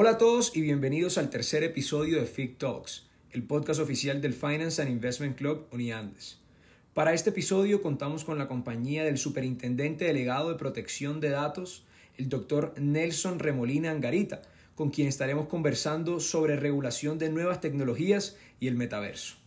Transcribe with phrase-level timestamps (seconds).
[0.00, 4.32] Hola a todos y bienvenidos al tercer episodio de FIC Talks, el podcast oficial del
[4.32, 6.38] Finance and Investment Club Uniandes.
[6.94, 11.82] Para este episodio contamos con la compañía del Superintendente Delegado de Protección de Datos,
[12.16, 14.42] el doctor Nelson Remolina Angarita,
[14.76, 19.37] con quien estaremos conversando sobre regulación de nuevas tecnologías y el metaverso.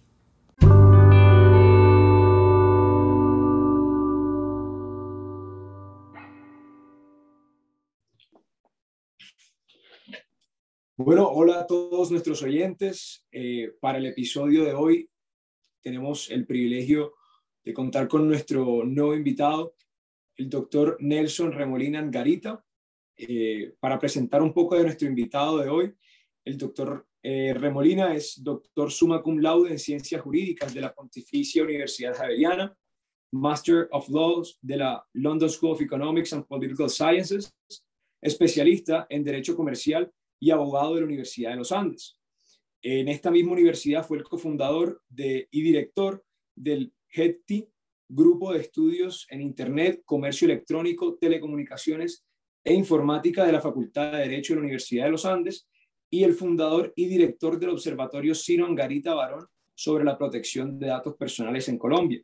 [11.03, 13.25] Bueno, hola a todos nuestros oyentes.
[13.31, 15.09] Eh, para el episodio de hoy
[15.81, 17.15] tenemos el privilegio
[17.63, 19.73] de contar con nuestro nuevo invitado,
[20.35, 22.63] el doctor Nelson Remolina Angarita,
[23.17, 25.91] eh, para presentar un poco de nuestro invitado de hoy.
[26.45, 31.63] El doctor eh, Remolina es doctor summa cum laude en Ciencias Jurídicas de la Pontificia
[31.63, 32.77] Universidad Javeriana,
[33.31, 37.52] Master of Laws de la London School of Economics and Political Sciences,
[38.21, 40.11] especialista en Derecho Comercial
[40.42, 42.17] y abogado de la Universidad de los Andes.
[42.81, 46.25] En esta misma universidad fue el cofundador y director
[46.56, 47.70] del HETI,
[48.09, 52.25] Grupo de Estudios en Internet, Comercio Electrónico, Telecomunicaciones
[52.64, 55.70] e Informática de la Facultad de Derecho de la Universidad de los Andes,
[56.09, 61.16] y el fundador y director del Observatorio Ciro Angarita Barón sobre la protección de datos
[61.16, 62.22] personales en Colombia.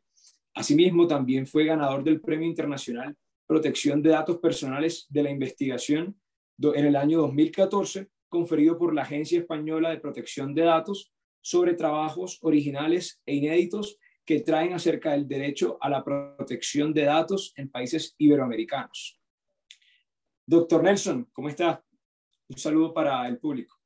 [0.54, 3.16] Asimismo, también fue ganador del Premio Internacional
[3.46, 6.20] Protección de Datos Personales de la Investigación
[6.60, 12.38] en el año 2014, conferido por la Agencia Española de Protección de Datos sobre trabajos
[12.42, 18.14] originales e inéditos que traen acerca del derecho a la protección de datos en países
[18.18, 19.18] iberoamericanos.
[20.44, 21.82] Doctor Nelson, ¿cómo está?
[22.48, 23.76] Un saludo para el público.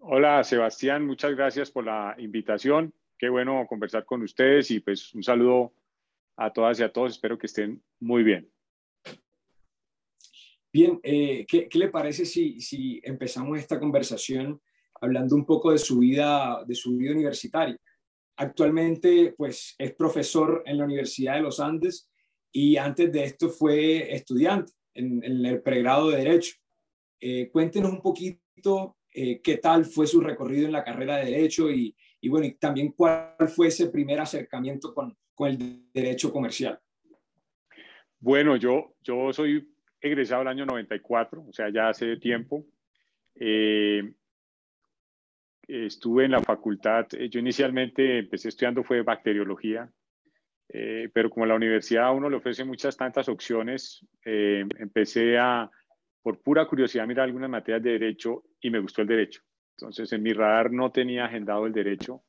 [0.00, 2.92] Hola, Sebastián, muchas gracias por la invitación.
[3.18, 5.72] Qué bueno conversar con ustedes y pues un saludo
[6.36, 7.12] a todas y a todos.
[7.12, 8.50] Espero que estén muy bien.
[10.76, 14.60] Bien, eh, ¿qué, le parece si, si empezamos esta conversación
[15.00, 17.78] hablando un poco de su vida, de su vida universitaria?
[18.36, 22.10] Actualmente, pues, es profesor en la Universidad de los Andes
[22.52, 26.56] y antes de esto fue estudiante en, el pregrado de Derecho.
[27.22, 31.70] Eh, cuéntenos un poquito eh, qué tal fue su recorrido en la carrera de Derecho
[31.70, 36.78] y, y, bueno, y también cuál fue ese primer acercamiento con, con el derecho comercial.
[38.20, 39.66] Bueno, yo, yo soy
[40.06, 42.64] egresado el año 94, o sea, ya hace tiempo.
[43.38, 44.12] Eh,
[45.68, 49.90] estuve en la facultad, eh, yo inicialmente empecé estudiando fue bacteriología,
[50.68, 55.70] eh, pero como la universidad a uno le ofrece muchas tantas opciones, empecé a,
[56.22, 59.42] por pura curiosidad, mirar algunas materias de derecho y me gustó el derecho.
[59.76, 62.22] Entonces, en mi radar no tenía agendado el derecho.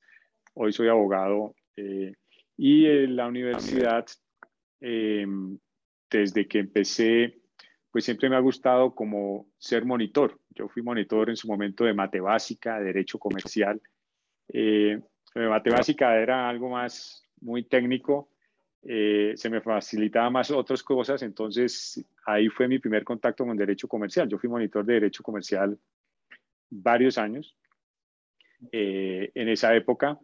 [0.53, 1.55] Hoy soy abogado
[2.57, 4.05] y en la universidad,
[4.79, 7.39] desde que empecé
[7.97, 10.39] pues siempre me ha gustado como ser monitor.
[10.51, 13.81] Yo fui monitor en su momento de mate básica, derecho comercial.
[14.49, 15.01] Eh,
[15.33, 18.29] mate básica era algo más muy técnico,
[18.83, 23.87] eh, se me facilitaba más otras cosas, entonces ahí fue mi primer contacto con derecho
[23.87, 24.29] comercial.
[24.29, 25.75] Yo fui monitor de derecho comercial
[26.69, 27.57] varios años.
[28.71, 30.19] Eh, en esa época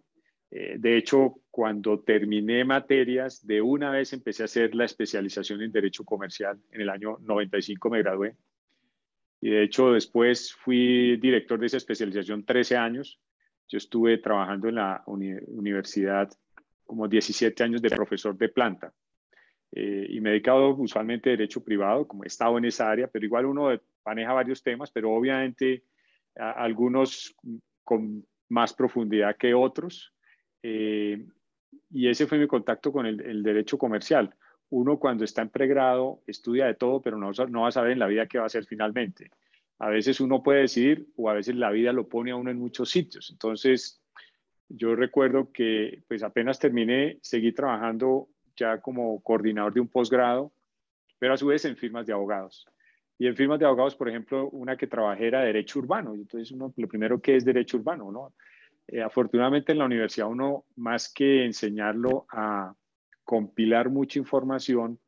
[0.55, 5.71] eh, de hecho, cuando terminé materias, de una vez empecé a hacer la especialización en
[5.71, 6.59] Derecho Comercial.
[6.71, 8.35] En el año 95 me gradué.
[9.41, 13.19] Y de hecho, después fui director de esa especialización 13 años.
[13.67, 16.29] Yo estuve trabajando en la universidad
[16.83, 18.93] como 17 años de profesor de planta.
[19.71, 23.07] Eh, y me he dedicado usualmente a derecho privado, como he estado en esa área,
[23.07, 23.69] pero igual uno
[24.05, 25.83] maneja varios temas, pero obviamente
[26.35, 27.35] algunos
[27.83, 30.12] con más profundidad que otros.
[30.63, 31.23] Eh,
[31.91, 34.33] y ese fue mi contacto con el, derecho comercial.
[34.69, 37.99] Uno cuando está en pregrado estudia de todo, pero no, no va a saber en
[37.99, 39.29] la vida qué va a hacer finalmente.
[39.77, 42.57] A veces uno puede decidir o a veces la vida lo pone a uno en
[42.57, 43.29] muchos sitios.
[43.31, 44.01] Entonces,
[44.69, 50.51] yo recuerdo que pues apenas terminé, seguí trabajando ya como coordinador de un posgrado,
[51.19, 52.65] pero a su vez en firmas de abogados.
[53.17, 56.15] Y en firmas de abogados, por ejemplo, una que trabajé era derecho urbano.
[56.15, 58.33] Entonces, uno, lo primero que es derecho urbano, ¿no?
[58.87, 62.75] Eh, afortunadamente en la universidad uno, más que enseñarlo a
[63.23, 64.99] compilar mucha información,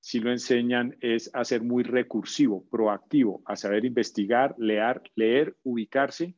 [0.00, 6.34] si lo enseñan es a ser muy recursivo, proactivo, a saber investigar, leer, leer, ubicarse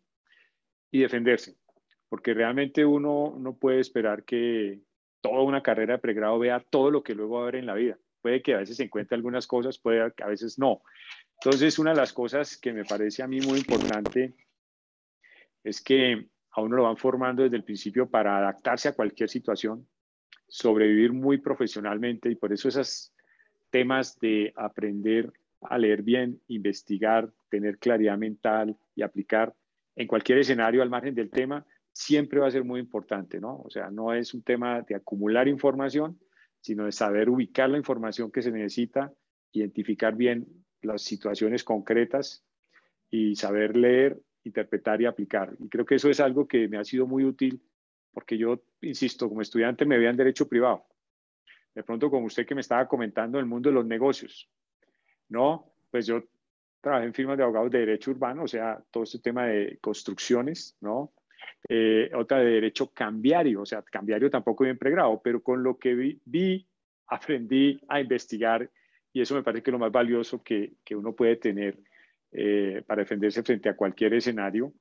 [0.93, 1.57] y defenderse.
[2.09, 4.83] Porque realmente uno no puede esperar que
[5.21, 7.75] toda una carrera de pregrado vea todo lo que luego va a haber en la
[7.75, 7.99] vida.
[8.23, 10.83] Puede que a veces se encuentre algunas cosas, puede que a veces no.
[11.43, 14.35] Entonces, una de las cosas que me parece a mí muy importante
[15.65, 19.87] es que a uno lo van formando desde el principio para adaptarse a cualquier situación,
[20.49, 23.13] sobrevivir muy profesionalmente y por eso esos
[23.71, 25.31] temas de aprender
[25.61, 29.55] a leer bien, investigar, tener claridad mental y aplicar
[29.97, 33.61] en cualquier escenario al margen del tema, siempre va a ser muy importante, ¿no?
[33.61, 36.19] O sea, no es un tema de acumular información,
[36.61, 39.13] sino de saber ubicar la información que se necesita,
[39.53, 40.47] identificar bien
[40.81, 42.45] las situaciones concretas
[43.11, 45.55] y saber leer, interpretar y aplicar.
[45.59, 47.61] Y creo que eso es algo que me ha sido muy útil
[48.13, 50.87] porque yo, insisto, como estudiante me veía en derecho privado.
[51.75, 54.49] De pronto, como usted que me estaba comentando, el mundo de los negocios.
[55.29, 56.25] No, pues yo
[56.81, 60.77] trabajé en firmas de abogados de derecho urbano, o sea, todo este tema de construcciones,
[60.81, 61.13] ¿no?
[61.69, 65.95] Eh, otra de derecho cambiario, o sea, cambiario tampoco bien pregrado, pero con lo que
[65.95, 66.67] vi, vi,
[67.09, 68.71] aprendí a investigar
[69.13, 71.79] y eso me parece que es lo más valioso que, que uno puede tener
[72.39, 74.75] eh, para defenderse frente a cualquier escenario,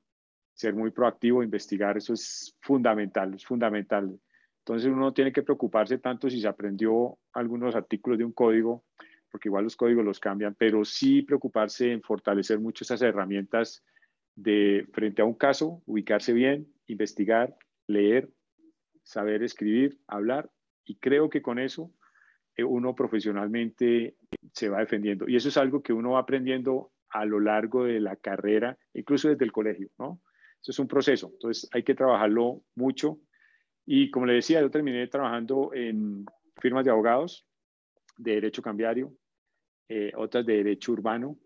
[0.52, 4.20] ser muy proactivo, investigar, eso es fundamental, es fundamental.
[4.58, 8.84] Entonces uno tiene que preocuparse tanto si se aprendió algunos artículos de un código,
[9.30, 13.82] porque igual los códigos los cambian, pero sí preocuparse en fortalecer mucho esas herramientas
[14.34, 17.56] de frente a un caso, ubicarse bien, investigar,
[17.86, 18.28] leer,
[19.02, 20.50] saber escribir, hablar,
[20.84, 21.90] y creo que con eso
[22.54, 24.16] eh, uno profesionalmente
[24.52, 25.26] se va defendiendo.
[25.26, 29.28] Y eso es algo que uno va aprendiendo a lo largo de la carrera, incluso
[29.28, 30.20] desde el colegio, ¿no?
[30.60, 33.18] Eso es un proceso, entonces hay que trabajarlo mucho.
[33.84, 36.26] Y como le decía, yo terminé trabajando en
[36.60, 37.46] firmas de abogados,
[38.16, 39.12] de derecho cambiario,
[39.88, 41.38] eh, otras de derecho urbano,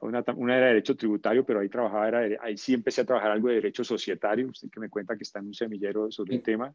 [0.00, 3.30] una, una, era de derecho tributario, pero ahí trabajaba, era, ahí sí empecé a trabajar
[3.30, 6.42] algo de derecho societario, usted que me cuenta que está en un semillero sobre el
[6.42, 6.74] tema,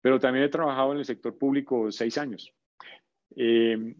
[0.00, 2.54] pero también he trabajado en el sector público seis años.
[3.34, 3.96] Eh,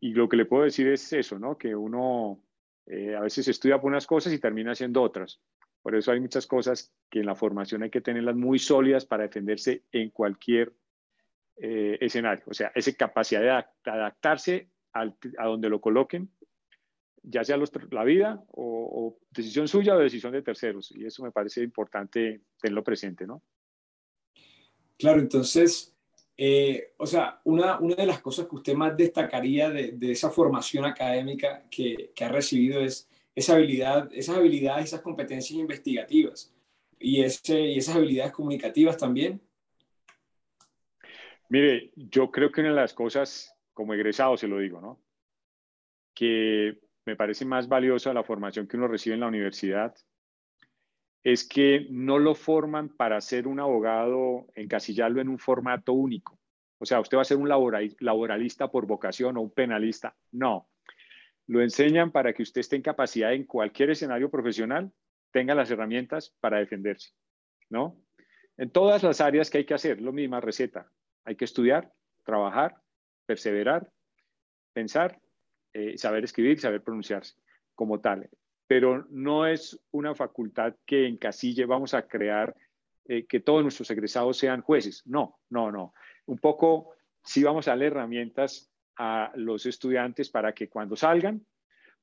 [0.00, 1.58] y lo que le puedo decir es eso, ¿no?
[1.58, 2.42] Que uno
[2.86, 5.40] eh, a veces estudia por unas cosas y termina haciendo otras.
[5.82, 9.24] Por eso hay muchas cosas que en la formación hay que tenerlas muy sólidas para
[9.24, 10.74] defenderse en cualquier
[11.56, 12.44] eh, escenario.
[12.46, 16.30] O sea, esa capacidad de adaptarse a donde lo coloquen,
[17.22, 17.58] ya sea
[17.90, 20.90] la vida o, decisión suya o decisión de terceros.
[20.92, 23.42] Y eso me parece importante tenerlo presente, ¿no?
[24.98, 25.96] Claro, entonces,
[26.42, 30.30] eh, o sea, una, una, de las cosas que usted más destacaría de, de esa
[30.30, 36.50] formación académica que, que, ha recibido es esa habilidad, esas habilidades, esas competencias investigativas
[36.98, 39.38] y, ese, y esas habilidades comunicativas también.
[41.50, 44.98] Mire, yo creo que una de las cosas, como egresado se lo digo, ¿no?
[46.14, 49.94] Que me parece más valiosa la formación que uno recibe en la universidad
[51.22, 56.38] es que no lo forman para ser un abogado, encasillarlo en un formato único.
[56.78, 60.16] O sea, usted va a ser un laboralista por vocación o un penalista.
[60.32, 60.68] No.
[61.46, 64.90] Lo enseñan para que usted esté en capacidad en cualquier escenario profesional,
[65.30, 67.10] tenga las herramientas para defenderse.
[67.68, 67.96] ¿No?
[68.56, 70.90] En todas las áreas que hay que hacer, lo misma receta.
[71.24, 71.92] Hay que estudiar,
[72.24, 72.76] trabajar,
[73.26, 73.90] perseverar,
[74.72, 75.20] pensar
[75.72, 77.34] eh, saber escribir saber pronunciarse
[77.74, 78.28] como tal.
[78.70, 82.54] Pero no es una facultad que encasille, vamos a crear
[83.04, 85.02] eh, que todos nuestros egresados sean jueces.
[85.06, 85.92] No, no, no.
[86.26, 86.92] Un poco
[87.24, 91.44] sí vamos a darle herramientas a los estudiantes para que cuando salgan,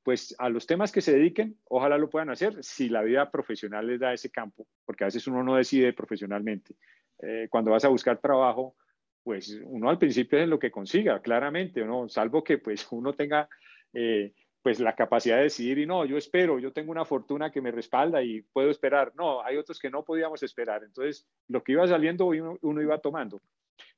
[0.03, 3.87] pues a los temas que se dediquen, ojalá lo puedan hacer si la vida profesional
[3.87, 6.75] les da ese campo, porque a veces uno no decide profesionalmente.
[7.19, 8.75] Eh, cuando vas a buscar trabajo,
[9.23, 12.09] pues uno al principio es lo que consiga, claramente, ¿no?
[12.09, 13.47] salvo que pues uno tenga
[13.93, 14.33] eh,
[14.67, 17.71] pues la capacidad de decidir y no, yo espero, yo tengo una fortuna que me
[17.71, 19.13] respalda y puedo esperar.
[19.15, 20.83] No, hay otros que no podíamos esperar.
[20.83, 23.39] Entonces, lo que iba saliendo uno, iba tomando.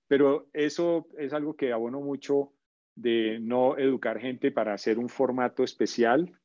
[0.07, 2.53] Pero eso es algo que abono mucho
[2.93, 6.39] de no educar gente para hacer un formato especial,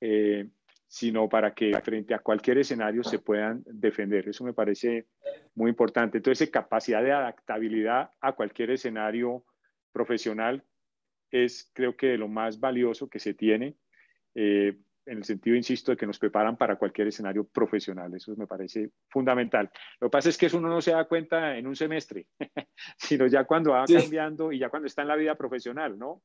[0.00, 0.48] eh,
[0.86, 4.30] sino para que frente a cualquier escenario se puedan defender.
[4.30, 5.08] Eso me parece
[5.54, 6.16] muy importante.
[6.16, 9.44] Entonces, capacidad de adaptabilidad a cualquier escenario
[9.92, 10.64] profesional
[11.30, 13.76] es creo que lo más valioso que se tiene,
[14.34, 18.14] eh, en el sentido, insisto, de que nos preparan para cualquier escenario profesional.
[18.14, 19.70] Eso me parece fundamental.
[20.00, 22.26] Lo que pasa es que eso uno no se da cuenta en un semestre,
[22.98, 26.22] sino ya cuando va cambiando y ya cuando está en la vida profesional, ¿no?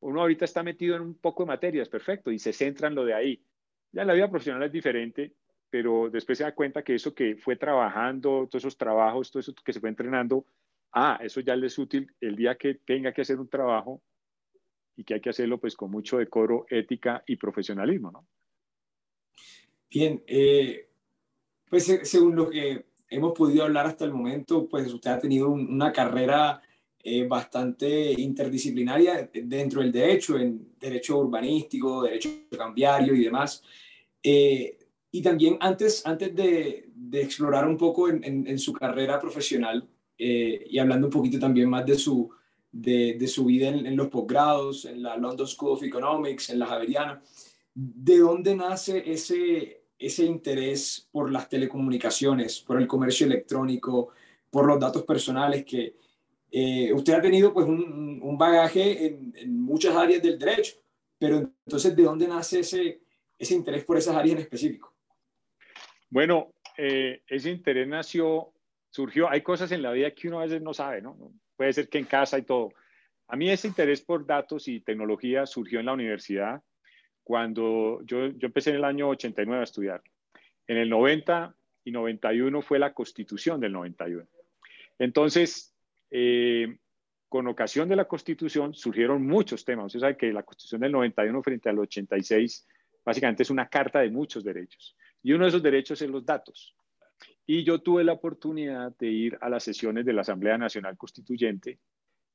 [0.00, 3.04] Uno ahorita está metido en un poco de materias, perfecto, y se centra en lo
[3.04, 3.44] de ahí
[3.92, 5.34] ya la vida profesional es diferente,
[5.68, 9.54] pero después se da cuenta que eso que fue trabajando, todos esos trabajos, todo eso
[9.64, 10.46] que se fue entrenando,
[10.92, 14.02] ah, eso ya le es útil el día que tenga que hacer un trabajo
[15.00, 18.26] y que hay que hacerlo pues con mucho decoro, ética y profesionalismo, ¿no?
[19.88, 20.88] Bien, eh,
[21.70, 25.90] pues según lo que hemos podido hablar hasta el momento, pues usted ha tenido una
[25.90, 26.60] carrera
[27.02, 33.62] eh, bastante interdisciplinaria dentro del derecho, en derecho urbanístico, derecho cambiario y demás.
[34.22, 34.78] Eh,
[35.10, 39.88] y también antes, antes de, de explorar un poco en, en, su carrera profesional
[40.18, 42.30] eh, y hablando un poquito también más de su,
[42.72, 47.22] de, su vida en, los posgrados, en la London School of Economics, en la Javeriana.
[47.74, 54.10] ¿De dónde nace ese, ese interés por las telecomunicaciones, por el comercio electrónico,
[54.50, 55.94] por los datos personales que
[56.50, 60.76] eh, usted ha tenido pues un, bagaje en, muchas áreas del derecho,
[61.18, 63.00] pero entonces ¿de dónde nace ese,
[63.38, 64.92] ese interés por esas áreas en específico?
[66.08, 68.52] Bueno, eh, ese interés nació,
[68.88, 71.16] surgió, hay cosas en la vida que uno a veces no sabe, ¿no?
[71.60, 72.72] Puede ser que en casa y todo.
[73.28, 76.62] A mí ese interés por datos y tecnología surgió en la universidad
[77.22, 80.02] cuando yo, yo empecé en el año 89 a estudiar.
[80.66, 84.26] En el 90 y 91 fue la constitución del 91.
[84.98, 85.74] Entonces,
[86.10, 86.78] eh,
[87.28, 89.88] con ocasión de la constitución surgieron muchos temas.
[89.88, 92.66] Usted sabe que la constitución del 91 frente al 86
[93.04, 94.96] básicamente es una carta de muchos derechos.
[95.22, 96.74] Y uno de esos derechos es los datos.
[97.46, 101.80] Y yo tuve la oportunidad de ir a las sesiones de la Asamblea Nacional Constituyente.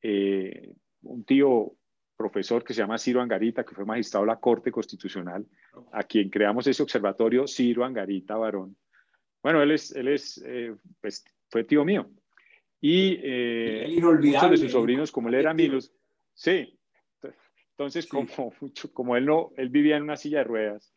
[0.01, 0.73] Eh,
[1.03, 1.73] un tío
[2.17, 5.45] profesor que se llama Ciro Angarita, que fue magistrado de la Corte Constitucional,
[5.91, 8.75] a quien creamos ese observatorio, Ciro Angarita Varón.
[9.41, 12.09] Bueno, él es, él es eh, pues, fue tío mío.
[12.81, 15.93] Y eh, muchos de sus sobrinos, como él era Milos,
[16.33, 16.77] sí.
[17.71, 18.27] Entonces, Como,
[18.93, 20.93] como él no, él vivía en una silla de ruedas,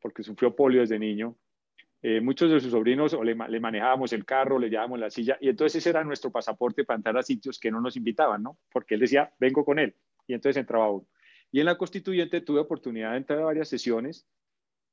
[0.00, 1.36] porque sufrió polio desde niño,
[2.02, 5.48] eh, muchos de sus sobrinos o le, manejábamos el carro, le llevábamos la silla, y
[5.48, 8.58] entonces ese era nuestro pasaporte para entrar a sitios que no nos invitaban, ¿no?
[8.72, 9.94] Porque él decía, vengo con él,
[10.26, 11.06] y entonces entraba uno.
[11.52, 14.26] Y en la constituyente tuve oportunidad de entrar a varias sesiones,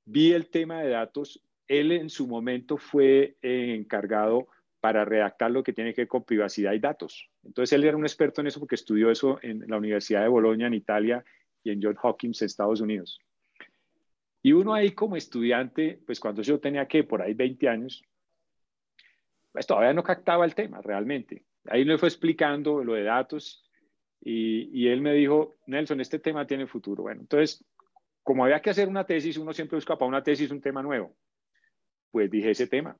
[0.05, 4.47] vi el tema de datos, él en su momento fue eh, encargado
[4.79, 7.29] para redactar lo que tiene que ver con privacidad y datos.
[7.43, 10.67] Entonces él era un experto en eso porque estudió eso en la Universidad de Bolonia
[10.67, 11.23] en Italia
[11.63, 13.19] y en John Hopkins Estados Unidos.
[14.41, 18.03] Y uno ahí como estudiante, pues cuando yo tenía que por ahí 20 años,
[19.51, 21.45] pues todavía no captaba el tema realmente.
[21.65, 23.65] Ahí me fue explicando lo de datos
[24.21, 27.03] y, y él me dijo, Nelson, este tema tiene futuro.
[27.03, 27.65] Bueno, entonces,
[28.23, 31.15] como había que hacer una tesis, uno siempre busca para una tesis un tema nuevo.
[32.11, 32.97] Pues dije ese tema.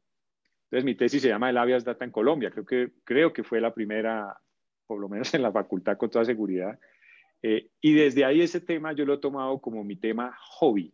[0.68, 2.52] Entonces mi tesis se llama El Avias Data en Colombia.
[2.52, 4.38] Creo que, creo que fue la primera,
[4.86, 6.78] por lo menos en la facultad con toda seguridad.
[7.42, 10.94] Eh, y desde ahí ese tema yo lo he tomado como mi tema hobby.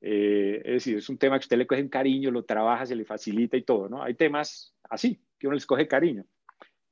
[0.00, 2.96] Eh, es decir, es un tema que usted le coge un cariño, lo trabaja, se
[2.96, 4.02] le facilita y todo, ¿no?
[4.02, 6.24] Hay temas así, que uno les coge cariño.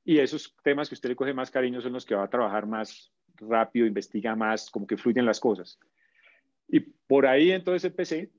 [0.03, 2.67] Y esos temas que usted le coge más cariño son los que va a trabajar
[2.67, 5.79] más rápido, investiga más, como que fluyen las cosas.
[6.67, 8.31] Y por ahí entonces empecé.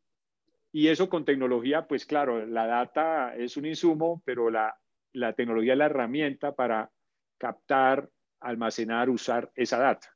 [0.72, 4.78] Y eso con tecnología, pues claro, la data es un insumo, pero la,
[5.12, 6.90] la tecnología es la herramienta para
[7.38, 10.08] captar, almacenar, usar esa data.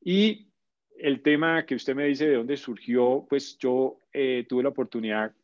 [0.00, 0.51] Y
[1.02, 5.34] el tema que usted me dice de dónde surgió, pues yo eh, tuve la oportunidad,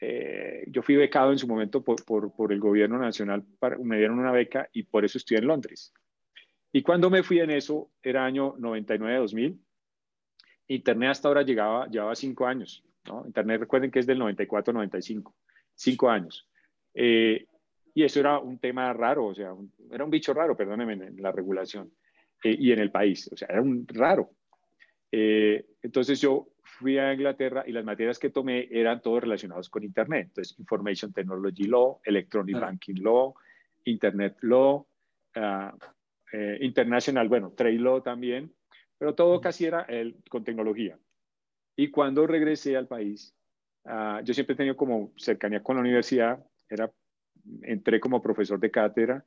[0.00, 4.20] eh, yo fui becado en su momento por, por, el gobierno nacional, para, me dieron
[4.20, 5.92] una beca y por eso estudié en Londres.
[6.70, 9.58] Y cuando me fui en eso, era año 99-2000,
[10.68, 12.84] Internet hasta ahora llegaba, llevaba cinco años.
[13.08, 13.24] ¿no?
[13.26, 15.34] Internet, recuerden que es del 94-95,
[15.74, 16.48] cinco años.
[16.94, 17.44] Eh,
[17.92, 19.52] y eso era un tema raro, o sea,
[19.90, 21.90] era un bicho raro, perdónenme, en la regulación
[22.44, 24.30] y en el país, o sea, era un raro.
[25.18, 29.82] Eh, entonces yo fui a Inglaterra y las materias que tomé eran todos relacionados con
[29.82, 30.26] Internet.
[30.26, 33.34] Entonces, Information Technology Law, Electronic Banking Law,
[33.84, 34.86] Internet Law,
[35.36, 35.76] uh,
[36.60, 38.52] International, bueno, Trade Law también,
[38.98, 40.98] pero todo casi era el, con tecnología.
[41.76, 43.34] Y cuando regresé al país,
[43.84, 46.92] uh, yo siempre he tenido como cercanía con la universidad, era,
[47.62, 49.24] entré como profesor de cátedra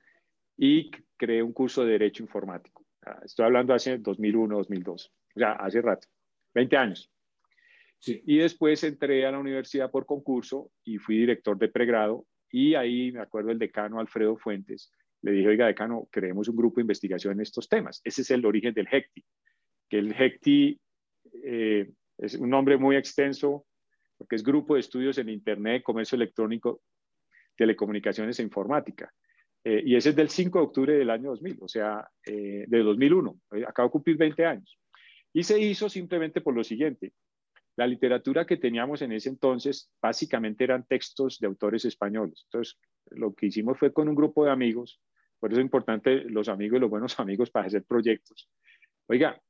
[0.56, 2.86] y creé un curso de Derecho Informático.
[3.24, 6.08] Estoy hablando hace 2001, 2002 ya hace rato,
[6.54, 7.12] 20 años.
[8.06, 13.12] Y después entré a la universidad por concurso y fui director de pregrado y ahí
[13.12, 17.34] me acuerdo el decano Alfredo Fuentes, le dije, oiga, decano, creemos un grupo de investigación
[17.34, 18.00] en estos temas.
[18.06, 19.26] Ese es el origen del HECTI,
[19.90, 20.80] que el HECTI
[21.44, 23.66] eh, es un nombre muy extenso
[24.18, 26.82] porque es Grupo de Estudios en Internet, Comercio Electrónico,
[27.56, 29.14] Telecomunicaciones e Informática.
[29.64, 32.80] Eh, y ese es del 5 de octubre del año 2000, o sea, eh, de
[32.80, 33.40] 2001.
[33.68, 34.80] Acabo de cumplir 20 años.
[35.34, 37.14] Y se hizo simplemente por lo siguiente.
[37.76, 42.42] La literatura que teníamos en ese entonces básicamente eran textos de autores españoles.
[42.46, 42.78] Entonces,
[43.12, 45.02] lo que hicimos fue con un grupo de amigos,
[45.40, 48.50] por eso es importante los amigos y los buenos amigos para hacer proyectos.
[49.08, 49.42] Oiga,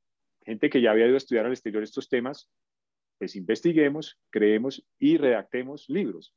[0.44, 2.48] gente que ya había ido a estudiar al exterior estos temas,
[3.18, 6.34] pues investiguemos, creemos y redactemos libros.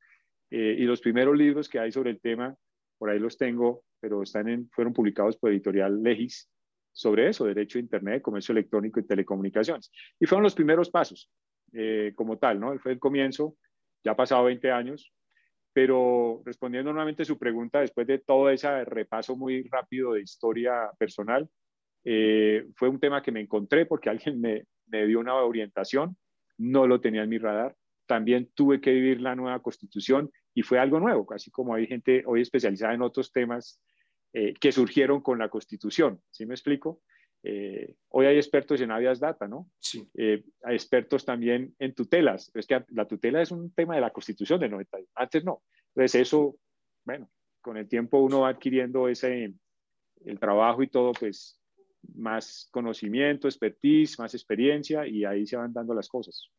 [0.51, 2.57] Eh, y los primeros libros que hay sobre el tema,
[3.03, 6.49] por ahí los tengo, pero están en, fueron publicados por editorial Legis,
[6.93, 9.91] sobre eso, derecho a Internet, comercio electrónico y telecomunicaciones.
[10.17, 11.29] Y fueron los primeros pasos,
[11.73, 12.79] eh, como tal, ¿no?
[12.79, 13.57] Fue el comienzo,
[14.05, 15.11] ya ha pasado 20 años,
[15.73, 20.89] pero respondiendo nuevamente a su pregunta, después de todo ese repaso muy rápido de historia
[20.97, 21.49] personal,
[22.05, 26.15] eh, fue un tema que me encontré porque alguien me, me dio una orientación,
[26.57, 27.75] no lo tenía en mi radar.
[28.05, 32.23] También tuve que vivir la nueva constitución y fue algo nuevo, casi como hay gente
[32.25, 33.81] hoy especializada en otros temas
[34.33, 36.21] eh, que surgieron con la constitución.
[36.29, 37.01] ¿Sí me explico?
[37.43, 39.69] Eh, hoy hay expertos en Avias Data, ¿no?
[39.79, 40.07] Sí.
[40.15, 42.51] Eh, hay expertos también en tutelas.
[42.53, 44.97] Es que la tutela es un tema de la Constitución del 90.
[45.15, 45.61] Antes no.
[45.89, 46.55] Entonces eso,
[47.03, 47.29] bueno,
[47.61, 49.53] con el tiempo uno va adquiriendo ese,
[50.25, 51.59] el trabajo y todo, pues
[52.15, 56.49] más conocimiento, expertise, más experiencia y ahí se van dando las cosas.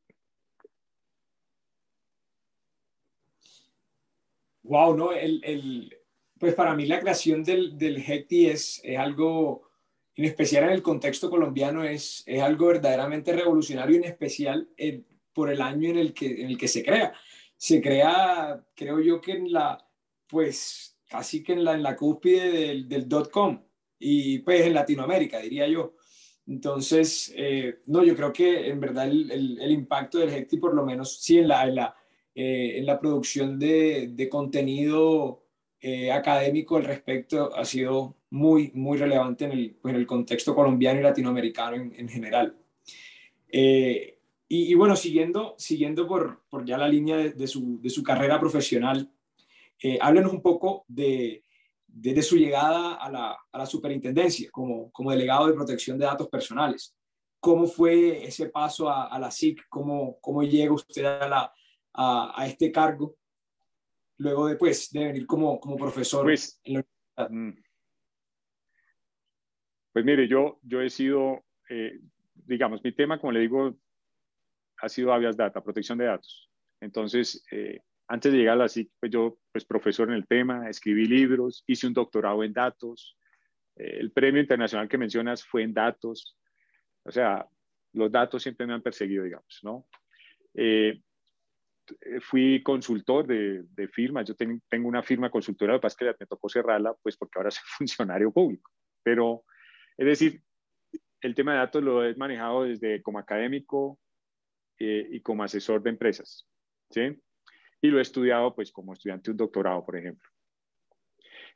[4.64, 5.96] Wow, no, el, el,
[6.38, 9.68] pues para mí la creación del, del es, es algo
[10.16, 15.02] en especial en el contexto colombiano, es, es algo verdaderamente revolucionario, en especial eh,
[15.32, 17.12] por el año en el, que, en el que se crea.
[17.56, 19.86] Se crea, creo yo, que en la,
[20.26, 23.62] pues casi que en la, en la cúspide del, del dot com
[23.98, 25.94] y pues en Latinoamérica, diría yo.
[26.46, 30.74] Entonces, eh, no, yo creo que en verdad el, el, el impacto del HECTI, por
[30.74, 31.96] lo menos, sí, en la, en la,
[32.34, 35.40] eh, en la producción de, de contenido
[36.10, 41.02] académico al respecto ha sido muy, muy relevante en el, en el contexto colombiano y
[41.04, 42.56] latinoamericano en, en general.
[43.48, 47.88] Eh, y, y, bueno, siguiendo, siguiendo por, por ya la línea de, de, su, de
[47.88, 49.08] su, carrera profesional,
[49.80, 51.44] eh, háblenos un poco de,
[51.86, 56.28] desde su llegada a la, a la superintendencia como, como, delegado de protección de datos
[56.28, 56.92] personales.
[57.38, 59.68] ¿Cómo fue ese paso a, a la SIC?
[59.68, 61.54] ¿Cómo, ¿Cómo, llega usted a, la,
[61.94, 63.16] a, a este cargo
[64.18, 67.30] luego de, pues, de venir como, como profesor pues, en la universidad?
[67.30, 67.62] Mm.
[69.92, 72.00] Pues mire, yo, yo he sido, eh,
[72.34, 73.76] digamos, mi tema, como le digo,
[74.78, 76.50] ha sido Avias Data, protección de datos.
[76.80, 80.68] Entonces, eh, antes de llegar a la SIC, pues yo, pues profesor en el tema,
[80.68, 83.16] escribí libros, hice un doctorado en datos.
[83.76, 86.36] Eh, el premio internacional que mencionas fue en datos.
[87.04, 87.46] O sea,
[87.92, 89.86] los datos siempre me han perseguido, digamos, ¿no?
[90.54, 91.00] Eh,
[92.20, 94.26] fui consultor de, de firmas.
[94.26, 97.16] Yo ten, tengo una firma consultora, lo que pasa es que me tocó cerrarla, pues
[97.16, 98.70] porque ahora soy funcionario público.
[99.02, 99.44] Pero
[99.96, 100.42] es decir,
[101.20, 103.98] el tema de datos lo he manejado desde como académico
[104.78, 106.46] eh, y como asesor de empresas,
[106.90, 107.18] ¿sí?
[107.80, 110.28] Y lo he estudiado pues como estudiante de un doctorado, por ejemplo.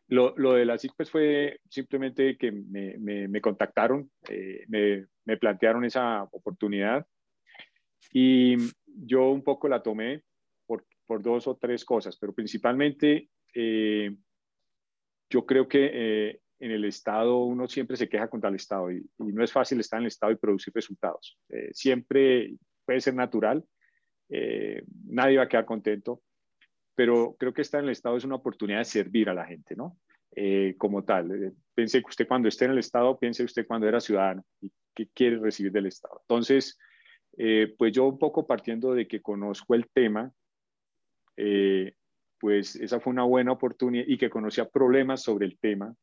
[0.08, 5.06] Lo, lo de la SIC pues fue simplemente que me, me, me contactaron, eh, me,
[5.26, 7.06] me, plantearon esa oportunidad
[8.12, 8.56] y
[8.96, 10.22] yo un poco la tomé
[10.66, 14.14] por, por dos o tres cosas, pero principalmente eh,
[15.30, 19.04] yo creo que eh, en el Estado uno siempre se queja contra el Estado y,
[19.18, 21.38] no es fácil estar en el Estado y producir resultados.
[21.48, 23.64] Eh, siempre puede ser natural,
[25.06, 26.20] nadie va a quedar contento,
[26.94, 29.74] pero creo que estar en el Estado es una oportunidad de servir a la gente,
[29.74, 29.98] ¿no?
[30.76, 34.44] Como tal, piense que usted cuando esté en el Estado, piense usted cuando era ciudadano
[34.60, 36.18] y qué quiere recibir del Estado.
[36.22, 36.78] Entonces,
[37.38, 40.32] eh, pues yo un poco partiendo de que conozco el tema,
[42.40, 45.94] pues esa fue una buena oportunidad y que conocía problemas sobre el tema,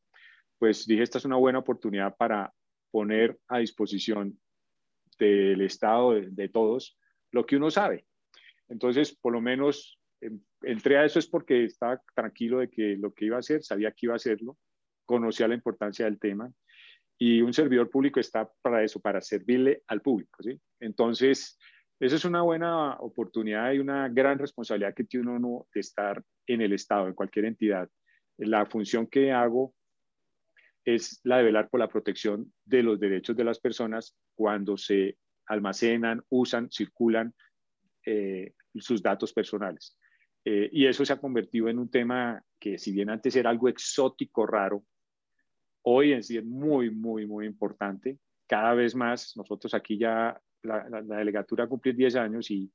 [0.57, 2.53] pues dije, esta es una buena oportunidad para
[2.91, 4.39] poner a disposición
[5.19, 6.97] del Estado, de, todos,
[7.31, 8.05] lo que uno sabe.
[8.67, 9.99] Entonces, por lo menos
[10.61, 13.91] entré a eso es porque estaba tranquilo de que lo que iba a hacer, sabía
[13.91, 14.57] que iba a hacerlo,
[15.05, 16.51] conocía la importancia del tema
[17.17, 20.43] y un servidor público está para eso, para servirle al público.
[20.43, 20.59] ¿sí?
[20.79, 21.57] Entonces,
[21.99, 26.61] eso es una buena oportunidad y una gran responsabilidad que tiene uno de estar en
[26.61, 27.89] el Estado, en cualquier entidad.
[28.37, 29.73] La función que hago
[30.83, 35.17] es la de velar por la protección de los derechos de las personas cuando se
[35.47, 37.33] almacenan, usan, circulan
[38.05, 39.97] eh, sus datos personales.
[40.43, 43.67] Eh, y eso se ha convertido en un tema que si bien antes era algo
[43.67, 44.83] exótico, raro,
[45.85, 48.17] hoy en sí es muy, muy, muy importante.
[48.47, 52.71] Cada vez más, nosotros aquí ya, la, la, delegatura cumple 10 años y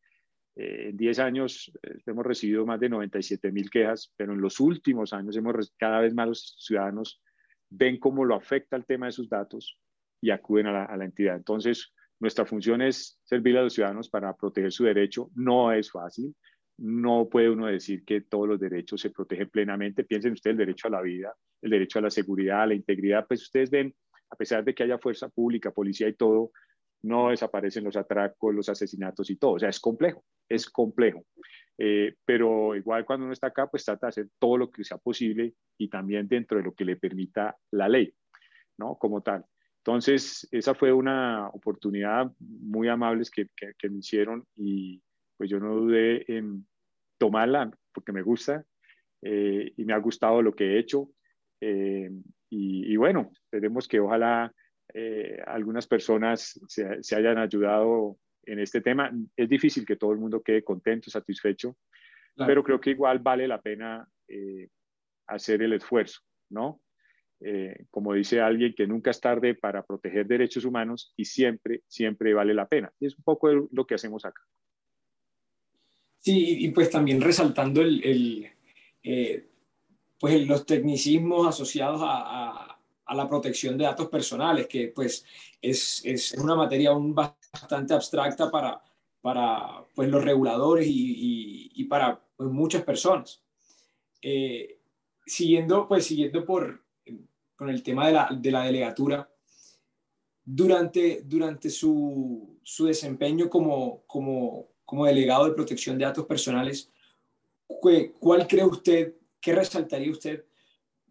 [0.57, 4.61] eh, en 10 años eh, hemos recibido más de 97 mil quejas, pero en los
[4.61, 7.21] últimos años hemos, cada vez más los ciudadanos
[7.69, 9.79] ven cómo lo afecta el tema de sus datos
[10.21, 11.37] y acuden a la, a la entidad.
[11.37, 15.31] Entonces, nuestra función es servir a los ciudadanos para proteger su derecho.
[15.35, 16.35] No es fácil.
[16.79, 20.05] No puede uno decir que todos los derechos se protegen plenamente.
[20.05, 23.27] Piensen ustedes el derecho a la vida, el derecho a la seguridad, a la integridad.
[23.27, 23.95] Pues ustedes ven,
[24.31, 26.53] a pesar de que haya fuerza pública, policía y todo,
[27.03, 29.53] no desaparecen los atracos, los asesinatos y todo.
[29.53, 31.25] O sea, es complejo, es complejo.
[31.79, 34.99] Eh, pero igual cuando uno está acá, pues trata de hacer todo lo que sea
[34.99, 38.13] posible y también dentro de lo que le permita la ley,
[38.79, 38.97] ¿no?
[38.97, 39.47] Como tal.
[39.79, 45.03] Entonces, esa fue una oportunidad muy amable que, que, que, me hicieron y
[45.39, 46.67] pues yo no dudé en
[47.17, 48.63] tomarla porque me gusta
[49.23, 51.11] eh, y me ha gustado lo que he hecho.
[51.61, 52.11] Eh,
[52.49, 54.53] y, bueno, esperemos que ojalá
[55.47, 59.13] algunas personas se, se, hayan ayudado en este tema.
[59.37, 61.77] Es difícil que todo el mundo quede contento, satisfecho,
[62.35, 64.09] pero creo que igual vale la pena
[65.29, 66.81] hacer el esfuerzo, ¿no?
[67.43, 72.35] Eh, como dice alguien, que nunca es tarde para proteger derechos humanos y siempre, siempre
[72.35, 72.93] vale la pena.
[73.01, 74.43] Y es un poco lo que hacemos acá.
[76.19, 78.47] Sí, y pues también resaltando el,
[79.03, 79.47] eh,
[80.21, 82.77] pues los tecnicismos asociados a,
[83.13, 85.25] la protección de datos personales, que pues
[85.61, 88.81] es, es una materia aún bastante abstracta para,
[89.21, 93.43] para pues, los reguladores y, y, para pues, muchas personas.
[94.23, 94.79] Eh,
[95.27, 96.85] siguiendo, pues, siguiendo por,
[97.57, 99.29] con el tema de la, de la delegatura,
[100.45, 106.93] durante, durante su, su desempeño como, como, como, delegado de protección de datos personales,
[107.67, 110.45] ¿cuál cree usted, qué resaltaría usted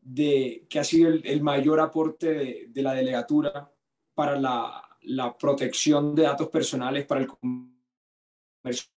[0.02, 3.70] de que ha sido el, mayor aporte de, de, la delegatura
[4.14, 8.90] para la, la, protección de datos personales, para el comercio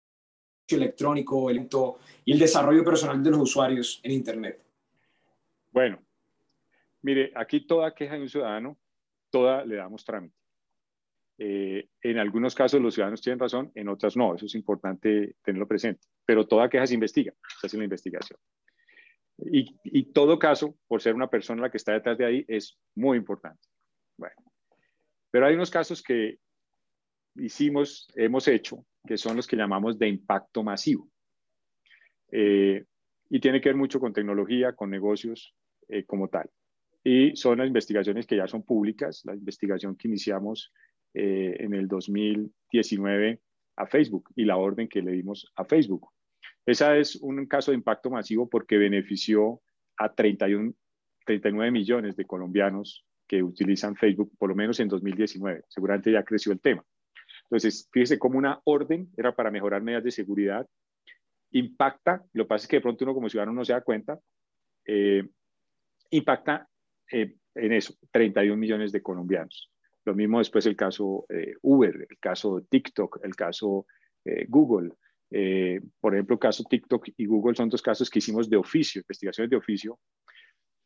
[0.70, 1.67] electrónico el,
[2.26, 4.63] y el desarrollo personal de los usuarios en Internet?
[5.72, 6.00] Bueno,
[7.02, 8.78] Mire, aquí toda queja de un ciudadano,
[9.30, 10.36] toda le damos trámite.
[11.38, 15.67] Eh, en algunos casos los ciudadanos tienen razón, en otras no, eso es importante tenerlo
[15.67, 18.39] presente, pero toda queja se investiga, se hace la investigación.
[19.44, 23.18] Y, todo caso, por ser una persona la que está detrás de ahí, es muy
[23.18, 23.68] importante.
[24.18, 24.36] Bueno,
[25.32, 26.38] pero hay unos casos que
[27.36, 31.10] hicimos, hemos hecho, que son los que llamamos de impacto masivo.
[32.32, 32.84] Eh,
[33.30, 35.56] y tiene que ver mucho con tecnología, con negocios
[35.88, 36.50] eh, como tal
[37.04, 40.72] y son las investigaciones que ya son públicas, la investigación que iniciamos
[41.14, 43.42] eh, en el 2019
[43.78, 46.10] a Facebook y la orden que le dimos a Facebook.
[46.65, 49.62] Esa es un caso de impacto masivo porque benefició
[49.97, 50.74] a 31,
[51.26, 55.63] 39 millones de colombianos que utilizan Facebook, por lo menos en 2019.
[55.67, 56.84] Seguramente ya creció el tema.
[57.43, 60.67] Entonces, fíjese cómo una orden era para mejorar medidas de seguridad,
[61.52, 64.19] impacta, lo que pasa es que de pronto uno como ciudadano no se da cuenta,
[64.86, 65.28] eh,
[66.12, 66.67] impacta
[67.12, 69.71] eh, en eso, 31 millones de colombianos.
[70.06, 73.86] Lo mismo después el caso eh, Uber, el caso TikTok, el caso
[75.32, 79.50] eh, por ejemplo, caso TikTok y Google son dos casos que hicimos de oficio, investigaciones
[79.50, 80.00] de oficio,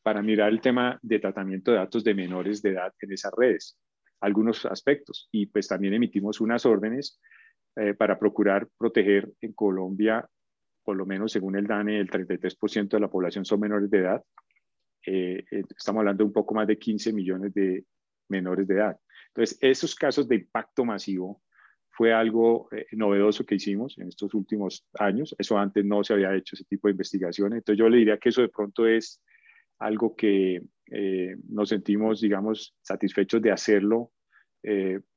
[0.03, 3.77] para mirar el tema de tratamiento de datos de menores de edad en esas redes,
[4.21, 5.27] algunos aspectos.
[5.31, 7.19] Y pues también emitimos unas órdenes
[7.97, 10.25] para procurar proteger en Colombia,
[10.83, 14.23] por lo menos según el DANE, el 33% de la población son menores de edad
[15.05, 17.85] eh, eh, estamos hablando de un poco más de 15 millones de
[18.29, 18.97] menores de edad.
[19.27, 21.41] Entonces, esos casos de impacto masivo
[21.95, 25.35] fue algo eh, novedoso que hicimos en estos últimos años.
[25.37, 27.57] Eso antes no se había hecho ese tipo de investigaciones.
[27.57, 29.21] Entonces, yo le diría que eso de pronto es
[29.79, 30.61] algo que
[31.49, 34.11] nos sentimos, digamos, satisfechos de hacerlo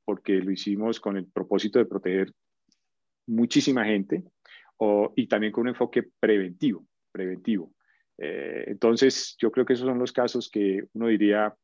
[0.03, 2.33] porque lo hicimos con el propósito de proteger
[3.27, 4.23] muchísima gente
[5.15, 7.71] y también con un enfoque preventivo, preventivo.
[8.21, 11.55] Eh, entonces, yo creo que esos son los casos que uno diría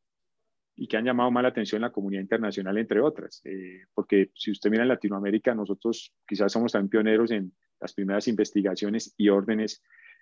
[0.75, 4.51] y que han llamado más la atención la comunidad internacional, entre otras, eh, porque si
[4.51, 9.81] usted mira en Latinoamérica, nosotros quizás somos también pioneros en las primeras investigaciones y órdenes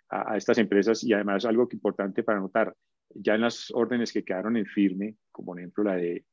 [0.09, 2.75] a, estas empresas y además algo que importante para notar,
[3.15, 6.25] ya en las órdenes que quedaron en firme, como por ejemplo la de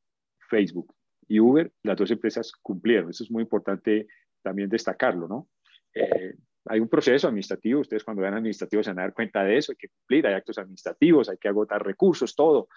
[0.49, 0.93] Facebook
[1.27, 3.09] y Uber, las dos empresas cumplieron.
[3.09, 4.07] Eso es muy importante
[4.41, 5.47] también destacarlo, ¿no?
[5.93, 9.57] Eh, hay un proceso administrativo, ustedes cuando vean administrativos se van a dar cuenta de
[9.57, 12.67] eso, hay que cumplir, hay actos administrativos, hay que agotar recursos, todo,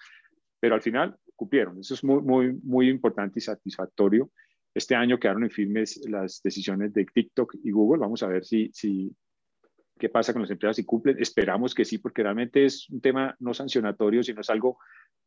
[0.59, 1.79] pero al final cumplieron.
[1.79, 4.31] Eso es muy, muy, muy importante y satisfactorio.
[4.73, 8.01] Este año quedaron en firmes las decisiones de TikTok y Google.
[8.01, 9.15] Vamos a ver si, si
[9.97, 11.17] qué pasa con las empresas si cumplen.
[11.19, 14.77] Esperamos que sí, porque realmente es un tema no sancionatorio, sino es algo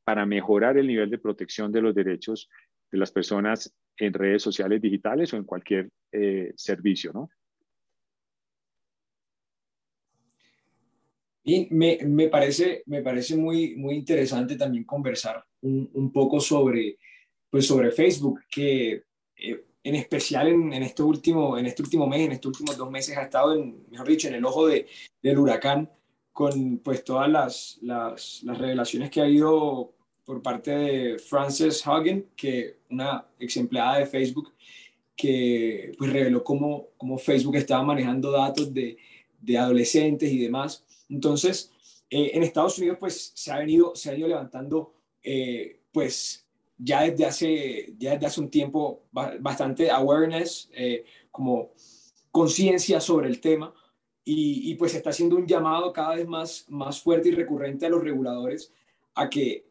[0.04, 2.48] para mejorar el nivel de protección de los derechos
[2.90, 7.30] de las personas en redes sociales digitales o en cualquier eh, servicio, ¿no?
[11.48, 16.98] Y me, me, parece, me parece muy, muy interesante también conversar un, un poco sobre,
[17.48, 22.20] pues sobre Facebook, que eh, en especial en, en, este último, en este último mes,
[22.20, 24.88] en estos últimos dos meses, ha estado, en, mejor dicho, en el ojo de,
[25.22, 25.90] del huracán
[26.34, 29.94] con pues todas las, las, las, revelaciones que ha habido
[30.26, 34.52] por parte de Frances Hagen, que una ex empleada de Facebook,
[35.16, 38.98] que pues reveló cómo, cómo Facebook estaba manejando datos de,
[39.40, 41.72] de adolescentes y demás entonces,
[42.10, 47.02] eh, en Estados Unidos, pues se ha venido, se ha ido levantando, eh, pues ya
[47.02, 51.72] desde hace, ya desde hace un tiempo bastante awareness, eh, como
[52.30, 53.74] conciencia sobre el tema.
[54.30, 58.04] y, pues está haciendo un llamado cada vez más, más fuerte y recurrente a los
[58.04, 58.70] reguladores
[59.14, 59.64] a que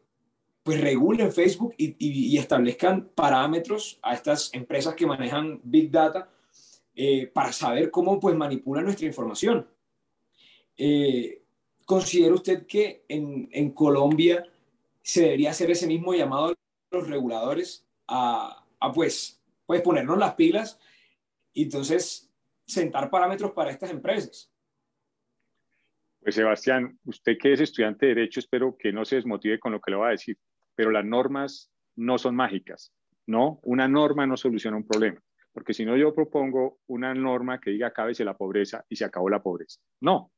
[0.64, 6.28] pues regulen Facebook y, establezcan parámetros a estas empresas que manejan Big Data
[7.32, 9.64] para saber cómo pues manipulan nuestra información.
[10.78, 11.42] Eh,
[11.84, 14.46] ¿Considera usted que en, Colombia
[15.02, 16.54] se debería hacer ese mismo llamado a
[16.90, 20.78] los reguladores a, a pues, pues ponernos las pilas
[21.52, 22.30] y entonces
[22.66, 24.50] sentar parámetros para estas empresas?
[26.20, 29.80] Pues Sebastián, usted que es estudiante de Derecho, espero que no se desmotive con lo
[29.80, 30.36] que le voy a decir,
[30.74, 32.92] pero las normas no son mágicas,
[33.26, 33.60] ¿no?
[33.62, 35.20] Una norma no soluciona un problema,
[35.52, 39.28] porque si no yo propongo una norma que diga acábese la pobreza y se acabó
[39.30, 39.80] la pobreza.
[40.00, 40.30] No.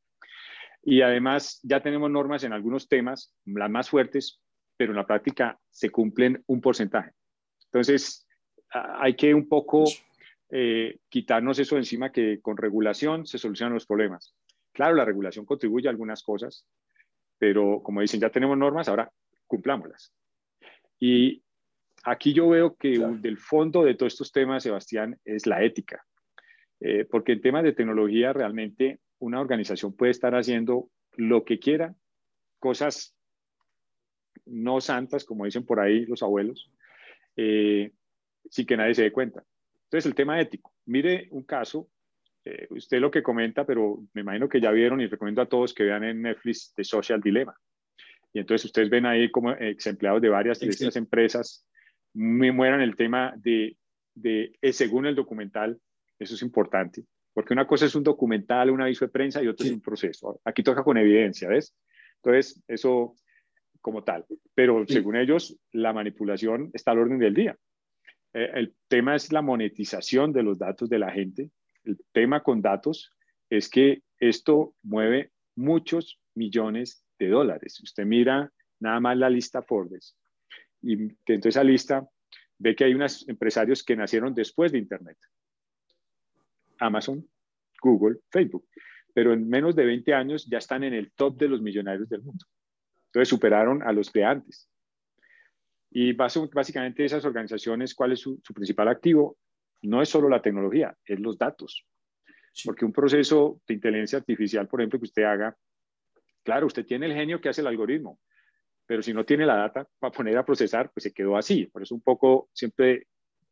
[0.82, 4.40] Y además ya tenemos normas en algunos temas, las más fuertes,
[4.76, 7.12] pero en la práctica se cumplen un porcentaje.
[7.66, 8.26] Entonces,
[8.70, 9.84] hay que un poco
[10.50, 14.34] eh, quitarnos eso encima que con regulación se solucionan los problemas.
[14.72, 16.66] Claro, la regulación contribuye a algunas cosas,
[17.38, 19.10] pero como dicen, ya tenemos normas, ahora
[19.46, 20.12] cumplámoslas.
[20.98, 21.42] Y
[22.04, 26.04] aquí yo veo que del fondo de todos estos temas, Sebastián, es la ética.
[26.80, 31.94] Eh, porque en temas de tecnología realmente una organización puede estar haciendo lo que quiera,
[32.58, 33.16] cosas
[34.46, 36.72] no santas, como dicen por ahí los abuelos,
[37.36, 37.92] eh,
[38.50, 39.44] sin que nadie se dé cuenta.
[39.84, 40.74] Entonces, el tema ético.
[40.86, 41.88] Mire un caso
[42.44, 45.74] eh, usted lo que comenta, pero me imagino que ya vieron y recomiendo a todos
[45.74, 47.54] que vean en Netflix The Social Dilemma.
[48.32, 51.66] Y entonces ustedes ven ahí como ex empleados de varias de estas empresas
[52.12, 53.76] me mueran el tema de,
[54.14, 55.80] de eh, según el documental,
[56.18, 59.66] eso es importante, porque una cosa es un documental, un aviso de prensa y otra
[59.66, 60.40] es un proceso.
[60.44, 61.74] Aquí toca con evidencia, ¿ves?
[62.16, 63.14] Entonces, eso
[63.80, 64.26] como tal.
[64.54, 67.56] Pero según ellos, la manipulación está al orden del día.
[68.34, 71.50] Eh, el tema es la monetización de los datos de la gente
[71.84, 73.12] el tema con datos
[73.48, 77.80] es que esto mueve muchos millones de dólares.
[77.80, 80.16] Usted mira nada más la lista Forbes
[80.82, 82.08] y dentro de esa lista
[82.58, 85.18] ve que hay unos empresarios que nacieron después de Internet.
[86.80, 87.24] Amazon,
[87.80, 88.66] Google, Facebook.
[89.14, 92.22] Pero en menos de 20 años ya están en el top de los millonarios del
[92.22, 92.44] mundo.
[93.06, 94.68] Entonces superaron a los de antes.
[95.90, 99.36] Y básicamente esas organizaciones, ¿cuál es su, su principal activo?
[99.82, 101.86] no es solo la tecnología, es los datos.
[102.64, 105.56] Porque un proceso de inteligencia artificial, por ejemplo, que usted haga,
[106.42, 108.18] claro, usted tiene el genio que hace el algoritmo,
[108.86, 111.66] pero si no tiene la data para poner a procesar, pues se quedó así.
[111.66, 113.06] Por eso un poco, siempre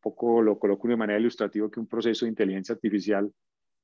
[0.08, 3.30] poco lo coloco de manera ilustrativa que un proceso de inteligencia artificial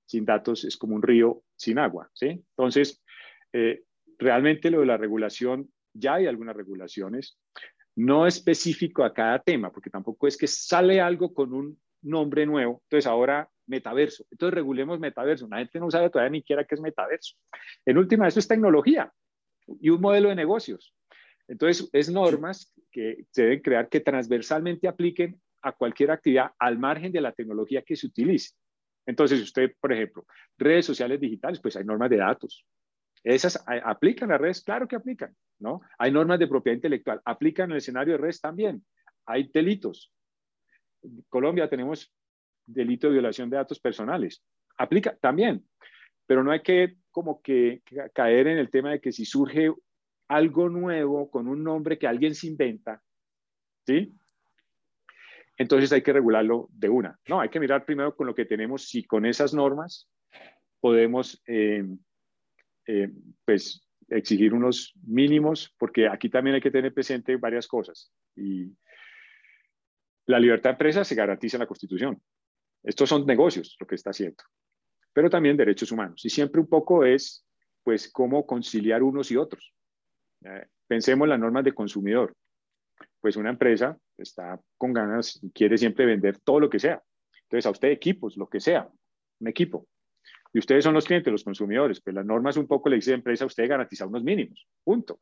[0.07, 2.29] sin datos es como un río sin agua, ¿sí?
[2.29, 3.03] Entonces,
[3.53, 3.83] eh,
[4.19, 7.39] realmente lo de la regulación, ya hay algunas regulaciones,
[7.97, 12.83] no específico a cada tema, porque tampoco es que sale algo con un nombre nuevo.
[12.85, 14.27] Entonces ahora metaverso.
[14.31, 15.47] Entonces regulemos metaverso.
[15.49, 17.37] La gente no sabe todavía ni siquiera qué es metaverso.
[17.87, 19.13] En última, eso es tecnología
[19.81, 20.93] y un modelo de negocios.
[21.47, 27.11] Entonces, es normas que se deben crear que transversalmente apliquen a cualquier actividad al margen
[27.11, 28.55] de la tecnología que se utilice.
[29.07, 32.65] Entonces, usted, por ejemplo, redes sociales digitales, pues hay normas de datos.
[33.23, 34.63] ¿Esas aplican a redes?
[34.63, 35.81] Claro que aplican, ¿no?
[35.99, 37.21] Hay normas de propiedad intelectual.
[37.25, 38.41] ¿Aplican en el escenario de redes?
[38.41, 38.85] También.
[39.27, 40.13] Hay delitos.
[41.29, 42.13] Colombia tenemos
[42.67, 44.43] delito de violación de datos personales.
[44.77, 45.67] Aplica también,
[46.27, 49.73] pero no hay que como que caer en el tema de que si surge
[50.29, 53.03] algo nuevo con un nombre que alguien se inventa,
[53.87, 54.13] ¿sí?
[55.57, 57.19] Entonces hay que regularlo de una.
[57.29, 60.09] No, hay que mirar primero con lo que tenemos, si con esas normas
[60.81, 61.85] podemos, eh,
[62.87, 63.11] eh,
[63.45, 68.13] pues, exigir unos mínimos, porque aquí también hay que tener presente varias cosas.
[68.37, 68.71] Y
[70.27, 72.21] la libertad de empresa se garantiza en la Constitución.
[72.83, 74.43] Estos son negocios, lo que está haciendo,
[75.13, 76.25] pero también derechos humanos.
[76.25, 77.47] Y siempre un poco es,
[77.83, 79.73] pues, cómo conciliar unos y otros.
[80.45, 82.35] Eh, pensemos en las normas de consumidor.
[83.21, 87.03] Pues una empresa está con ganas y quiere siempre vender todo lo que sea.
[87.43, 88.89] Entonces, a usted equipos, lo que sea,
[89.41, 89.87] un equipo.
[90.53, 92.01] Y ustedes son los clientes, los consumidores.
[92.01, 94.67] Pues las normas un poco le dice a la empresa, usted garantiza unos mínimos.
[94.85, 95.19] Punto.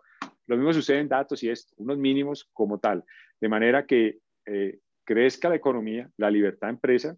[0.47, 3.05] Lo mismo sucede en datos y es unos mínimos como tal.
[3.41, 7.17] De manera que eh, crezca la economía, la libertad de empresa,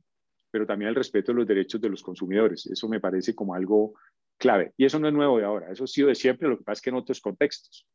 [0.50, 2.66] pero también el respeto de los derechos de los consumidores.
[2.66, 3.94] Eso me parece como algo
[4.38, 4.72] clave.
[4.76, 6.78] Y eso no es nuevo de ahora, eso ha sido de siempre, lo que pasa
[6.78, 7.88] es que en otros contextos.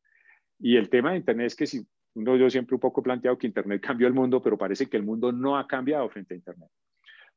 [0.59, 3.47] Y el tema de Internet es que si uno, yo siempre un poco planteado que
[3.47, 6.69] Internet cambió el mundo, pero parece que el mundo no ha cambiado frente a Internet.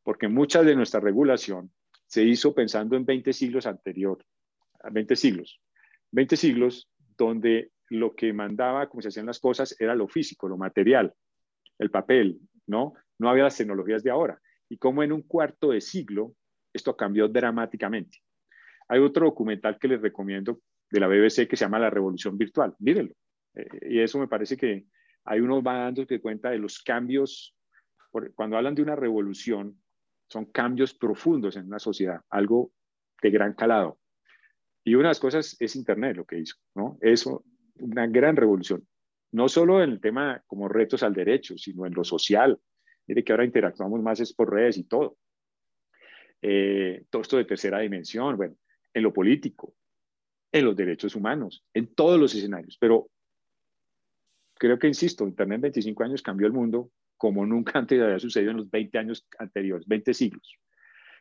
[0.03, 1.71] Porque mucha de nuestra regulación
[2.07, 4.25] se hizo pensando en 20 siglos anterior,
[4.91, 5.61] 20 siglos,
[6.11, 10.57] 20 siglos donde lo que mandaba, como se hacían las cosas, era lo físico, lo
[10.57, 11.15] material,
[11.79, 12.95] el papel, ¿no?
[13.19, 14.41] No había las tecnologías de ahora.
[14.69, 16.35] Y como en un cuarto de siglo
[16.73, 18.19] esto cambió dramáticamente.
[18.89, 22.75] Hay otro documental que les recomiendo de la BBC que se llama La Revolución Virtual.
[22.79, 23.15] Mírenlo.
[23.55, 24.87] Eh, y eso me parece que
[25.25, 27.57] hay uno va dando cuenta de los cambios.
[28.35, 29.81] cuando hablan de una revolución,
[30.29, 32.73] son cambios profundos en una sociedad, algo
[33.23, 33.99] de gran calado.
[34.85, 36.99] Y una de las cosas es Internet, lo que hizo, ¿no?
[37.01, 37.45] Eso,
[37.77, 38.87] una gran revolución.
[39.31, 42.59] No solo en el tema como retos al derecho, sino en lo social.
[43.07, 45.17] Mire que ahora interactuamos más es por redes y todo.
[46.43, 48.57] Eh, todo esto de tercera dimensión, bueno,
[48.93, 49.75] en lo político,
[50.51, 52.77] en los derechos humanos, en todos los escenarios.
[52.79, 53.09] Pero
[54.63, 58.53] creo que, insisto, Internet en 25 años cambió el mundo como nunca antes había sucedido
[58.53, 60.57] en los 20 años anteriores, 20 siglos.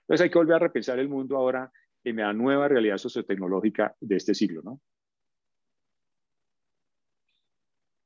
[0.01, 1.71] Entonces hay que volver a repensar el mundo ahora
[2.04, 4.80] en la nueva realidad sociotecnológica de este siglo, ¿no?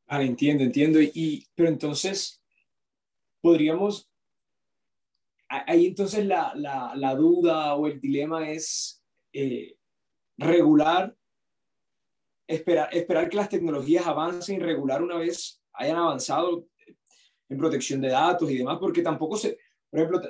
[0.08, 1.02] Ah, entiendo, entiendo.
[1.02, 2.42] Y, pero entonces,
[3.42, 4.10] podríamos,
[5.50, 9.76] ahí entonces la, la, la duda o el dilema es eh,
[10.38, 11.14] regular,
[12.48, 16.68] esperar, esperar que las tecnologías avancen y regular una vez hayan avanzado
[17.50, 19.58] en protección de datos y demás, porque tampoco se,
[19.90, 20.22] por ejemplo,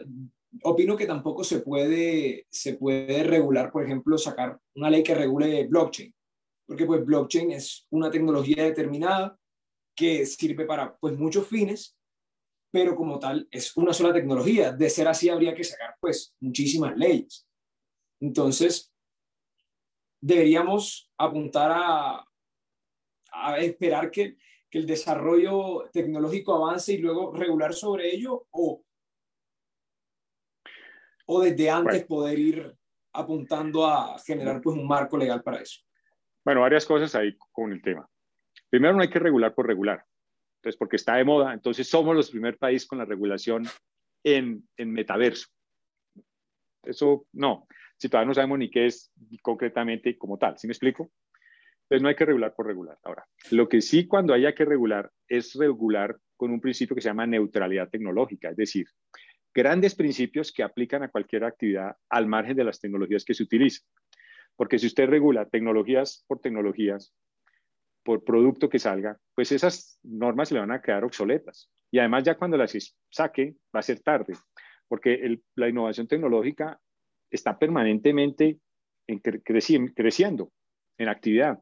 [0.64, 5.68] opino que tampoco se puede, se puede regular, por ejemplo, sacar una ley que regule
[5.68, 6.14] blockchain,
[6.68, 9.38] porque pues blockchain es una tecnología determinada
[9.96, 11.98] que sirve para pues muchos fines,
[12.72, 14.74] pero como tal es una sola tecnología.
[14.74, 17.48] De ser así habría que sacar pues muchísimas leyes.
[18.20, 18.92] Entonces,
[20.26, 22.26] deberíamos apuntar a,
[23.32, 24.38] a esperar que,
[24.70, 28.82] que el desarrollo tecnológico avance y luego regular sobre ello o
[31.28, 32.76] o desde antes poder ir
[33.14, 35.82] apuntando a generar pues un marco legal para eso?
[36.44, 38.08] Bueno, varias cosas ahí con el tema.
[38.70, 40.06] Primero, no hay que regular por regular.
[40.58, 43.66] Entonces, porque está de moda, entonces somos los primer país con la regulación
[44.24, 45.48] en, en metaverso.
[46.88, 47.68] Eso no,
[47.98, 51.12] si todavía no sabemos ni qué es concretamente como tal, ¿sí me explico?
[51.84, 52.98] Entonces no hay que regular por regular.
[53.04, 57.10] Ahora, lo que sí cuando haya que regular es regular con un principio que se
[57.10, 58.88] llama neutralidad tecnológica, es decir,
[59.54, 63.88] grandes principios que aplican a cualquier actividad al margen de las tecnologías que se utilizan.
[64.56, 67.14] Porque si usted regula tecnologías por tecnologías,
[68.04, 71.70] por producto que salga, pues esas normas se le van a quedar obsoletas.
[71.92, 72.78] Y además ya cuando las
[73.10, 74.34] saque va a ser tarde,
[74.88, 76.80] porque la innovación tecnológica
[77.30, 78.60] está permanentemente
[79.94, 80.52] creciendo
[80.98, 81.60] en actividad.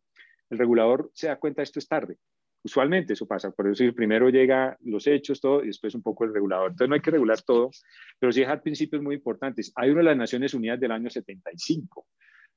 [0.49, 2.17] El regulador se da cuenta esto es tarde
[2.65, 6.33] Usualmente eso pasa, por eso primero llega los hechos, todo, y después un poco el
[6.33, 6.71] regulador.
[6.71, 7.69] Entonces no hay que regular todo,
[8.17, 9.73] pero sí dejar principios muy importantes.
[9.75, 12.07] Hay uno de las Naciones Unidas del año 75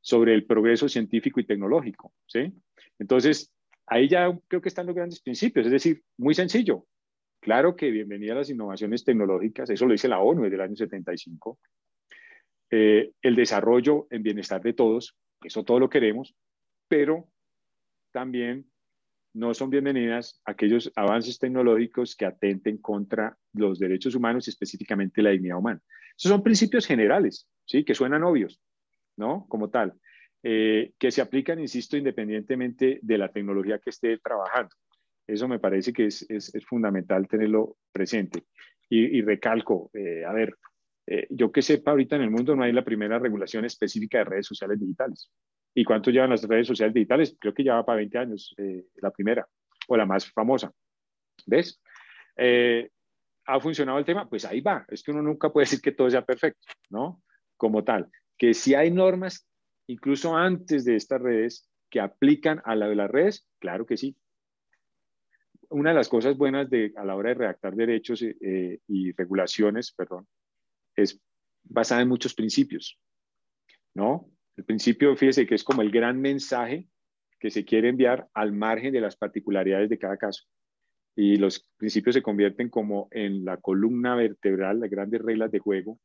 [0.01, 2.53] sobre el progreso científico y tecnológico, ¿sí?
[3.01, 3.53] Entonces,
[3.85, 6.87] ahí ya creo que están los grandes principios, es decir, muy sencillo.
[7.47, 10.75] Claro que bienvenida a las innovaciones tecnológicas, eso lo dice la ONU desde el año
[10.75, 11.61] 75.
[12.73, 16.35] Eh, el desarrollo en bienestar de todos, eso todo lo queremos,
[16.89, 17.29] pero
[18.11, 18.69] también
[19.33, 25.31] no son bienvenidas aquellos avances tecnológicos que atenten contra los derechos humanos y específicamente la
[25.31, 25.81] dignidad humana.
[26.19, 27.85] Esos son principios generales, ¿sí?
[27.85, 28.61] Que suenan obvios,
[29.17, 29.47] ¿no?
[29.49, 29.95] Como tal,
[30.43, 34.75] eh, que se aplican, insisto, independientemente de la tecnología que esté trabajando.
[35.27, 38.45] Eso me parece que es, es, fundamental tenerlo presente.
[38.89, 40.57] Y, recalco, eh, a ver,
[41.09, 44.25] eh, yo que sepa, ahorita en el mundo no hay la primera regulación específica de
[44.25, 45.31] redes sociales digitales.
[45.75, 47.37] ¿Y cuánto llevan las redes sociales digitales?
[47.41, 49.47] Creo que ya va para 20 años, eh, la primera
[49.89, 50.73] o la más famosa.
[51.47, 51.81] ¿Ves?
[53.47, 54.29] ¿Ha funcionado el tema?
[54.29, 54.85] Pues ahí va.
[54.89, 57.23] Es que uno nunca puede decir que todo sea perfecto, ¿no?
[57.57, 58.09] Como tal.
[58.39, 59.49] Que si hay normas,
[59.89, 64.17] incluso antes de estas redes, que aplican a la de las redes, claro que sí.
[65.71, 69.93] Una de las cosas buenas de, a la hora de redactar derechos eh, y regulaciones,
[69.93, 70.27] perdón,
[70.95, 71.21] es
[71.65, 72.99] basada en muchos principios,
[73.95, 74.31] ¿no?
[74.57, 76.89] El principio, fíjese que es como el gran mensaje
[77.39, 80.45] que se quiere enviar al margen de las particularidades de cada caso.
[81.15, 85.99] Y los principios se convierten como en la columna vertebral, las grandes reglas de juego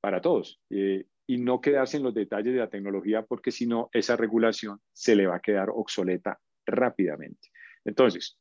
[0.00, 0.60] para todos.
[0.70, 4.80] Eh, y no quedarse en los detalles de la tecnología porque si no, esa regulación
[4.92, 7.48] se le va a quedar obsoleta rápidamente.
[7.84, 8.38] Entonces,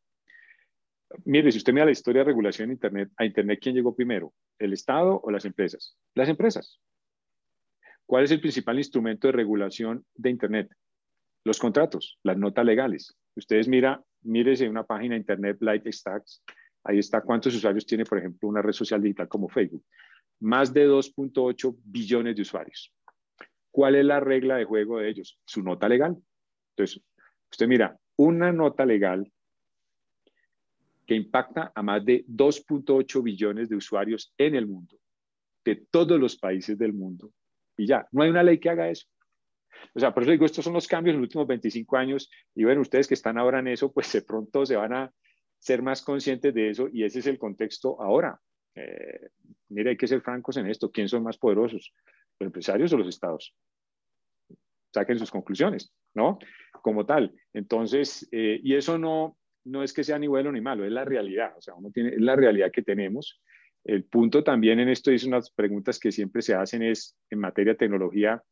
[1.26, 4.34] mire, si usted mira la historia de regulación de Internet, a Internet, ¿quién llegó primero?
[4.60, 5.98] ¿El Estado o las empresas?
[6.16, 6.80] Las empresas.
[8.06, 10.72] ¿Cuál es el principal instrumento de regulación de Internet?
[11.44, 13.16] Los contratos, las notas legales.
[13.36, 16.42] Ustedes mira, mírese una página de Internet Light Stacks.
[16.84, 19.84] Ahí está cuántos usuarios tiene, por ejemplo, una red social digital como Facebook.
[20.40, 22.94] Más de 2.8 billones de usuarios.
[23.72, 25.40] ¿Cuál es la regla de juego de ellos?
[25.46, 26.18] Su nota legal.
[26.76, 27.04] Entonces,
[27.52, 29.32] usted mira, una nota legal
[31.08, 34.98] que impacta a más de 2.8 billones de usuarios en el mundo,
[35.64, 37.32] de todos los países del mundo,
[37.78, 39.08] y ya, no hay una ley que haga eso.
[39.94, 42.64] O sea, por eso digo, estos son los cambios en los últimos 25 años y
[42.64, 45.14] bueno, ustedes que están ahora en eso, pues de pronto se van a
[45.60, 48.40] ser más conscientes de eso y ese es el contexto ahora.
[48.76, 49.30] Eh,
[49.70, 50.92] mira, hay que ser francos en esto.
[50.92, 51.94] ¿Quién son más poderosos?
[52.40, 53.56] ¿Los empresarios o los estados?
[54.94, 56.40] Saquen sus conclusiones, ¿no?
[56.82, 57.34] Como tal.
[57.54, 59.38] Entonces, eh, y eso no,
[59.68, 61.54] no es que sea ni bueno ni malo, es la realidad.
[61.58, 63.42] O sea, uno tiene, es la realidad que tenemos.
[63.84, 67.74] El punto también en esto es unas preguntas que siempre se hacen es en materia
[67.74, 68.44] de tecnología,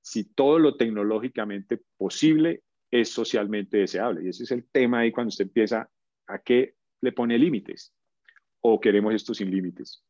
[0.00, 4.24] si todo lo tecnológicamente posible es socialmente deseable.
[4.24, 5.88] Y ese es el tema ahí cuando usted empieza
[6.26, 7.92] a qué le pone límites
[8.60, 10.02] o queremos esto sin límites.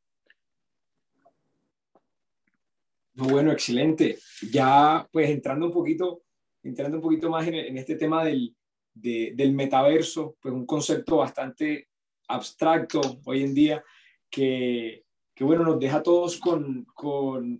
[3.14, 4.18] Bueno, excelente.
[4.50, 6.22] Ya pues entrando un poquito,
[6.62, 8.56] entrando un poquito más en, este tema del,
[8.92, 11.88] del metaverso, pues un concepto bastante
[12.28, 13.84] abstracto hoy en día
[14.28, 15.04] que,
[15.40, 16.86] bueno, nos deja a todos con,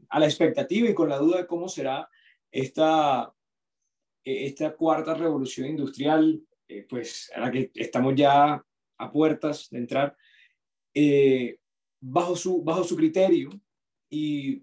[0.08, 2.08] a la expectativa y con la duda de cómo será
[2.50, 3.34] esta,
[4.24, 8.64] esta cuarta revolución industrial, eh, pues a la que estamos ya
[8.98, 10.16] a puertas de entrar,
[10.94, 11.58] eh,
[12.00, 13.50] bajo, su, bajo su criterio
[14.08, 14.62] y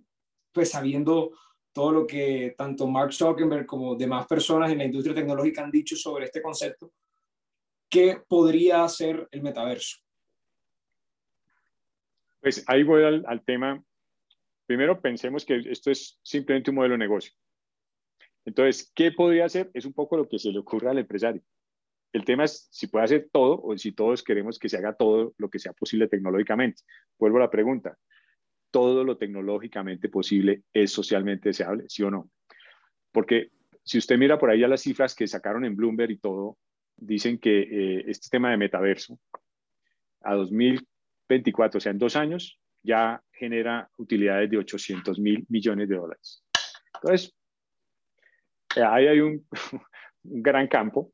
[0.51, 1.31] pues sabiendo
[1.77, 5.95] todo lo que tanto Mark Zuckerberg como demás personas en la industria tecnológica han dicho
[5.95, 6.91] sobre este concepto,
[7.87, 9.97] ¿qué podría ser el metaverso?
[12.41, 13.79] Pues ahí voy al, al tema.
[14.65, 17.31] Primero pensemos que esto es simplemente un modelo de negocio.
[18.43, 19.69] Entonces, ¿qué podría hacer?
[19.75, 21.43] Es un poco lo que se le ocurre al empresario.
[22.11, 25.35] El tema es si puede hacer todo o si todos queremos que se haga todo
[25.37, 26.81] lo que sea posible tecnológicamente.
[27.19, 27.99] Vuelvo a la pregunta.
[28.71, 31.85] ¿Todo lo tecnológicamente posible es socialmente deseable?
[31.87, 32.29] ¿Sí o no?
[33.11, 33.51] Porque
[33.83, 36.57] si usted mira por ahí a las cifras que sacaron en Bloomberg y todo,
[36.97, 39.19] dicen que eh, este tema de metaverso
[40.21, 45.95] a 2024, o sea, en dos años, ya genera utilidades de 800 mil millones de
[45.95, 46.43] dólares.
[46.95, 47.33] Entonces,
[48.75, 49.47] ahí hay un
[50.23, 51.11] gran campo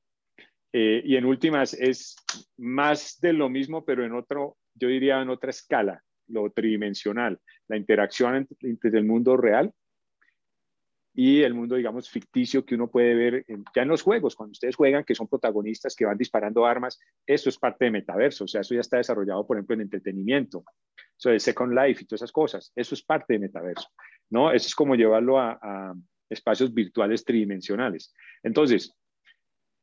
[0.71, 2.15] eh, y en últimas es
[2.57, 7.77] más de lo mismo, pero en otro, yo diría en otra escala, lo tridimensional, la
[7.77, 9.71] interacción entre, el mundo real
[11.15, 13.45] y el mundo, digamos, ficticio que uno puede ver
[13.75, 17.49] ya en los juegos, cuando ustedes juegan, que son protagonistas que van disparando armas, eso
[17.49, 20.63] es parte de metaverso, o sea, eso ya está desarrollado, por ejemplo, en entretenimiento,
[21.15, 23.87] eso de Second Life y todas esas cosas, eso es parte de metaverso,
[24.31, 24.51] ¿no?
[24.51, 25.93] Eso es como llevarlo a,
[26.29, 28.11] espacios virtuales tridimensionales.
[28.41, 28.91] Entonces,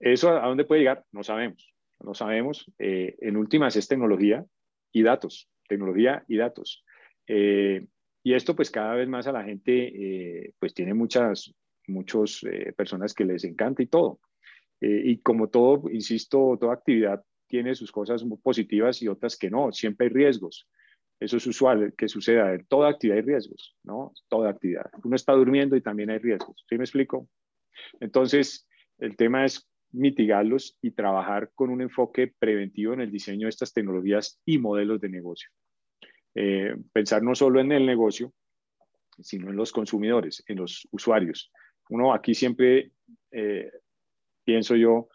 [0.01, 1.05] ¿Eso a dónde puede llegar?
[1.13, 1.73] No sabemos.
[2.01, 2.65] No sabemos.
[2.79, 4.45] Eh, en últimas es tecnología
[4.93, 5.49] y datos.
[5.71, 6.85] Tecnología y datos.
[7.27, 7.87] Eh,
[8.23, 11.55] y esto pues cada vez más a la gente eh, pues tiene muchas
[11.87, 12.45] muchos,
[12.77, 14.21] personas que les encanta y todo.
[14.81, 19.73] y como todo, insisto, toda actividad tiene sus cosas muy positivas y otras que no.
[19.73, 20.69] Siempre hay riesgos.
[21.19, 22.55] Eso es usual que suceda.
[22.55, 24.13] En toda actividad hay riesgos, ¿no?
[24.29, 24.87] Toda actividad.
[25.05, 26.65] Uno está durmiendo y también hay riesgos.
[26.69, 27.29] ¿Sí me explico?
[27.99, 28.69] Entonces,
[28.99, 33.73] el tema es mitigarlos y trabajar con un enfoque preventivo en el diseño de estas
[33.73, 35.51] tecnologías y modelos de negocio.
[36.35, 38.33] Eh, pensar no solo en el negocio,
[39.19, 41.53] sino en los consumidores, en los usuarios.
[41.89, 42.93] Uno aquí siempre
[43.33, 43.71] eh,
[44.45, 45.09] pienso yo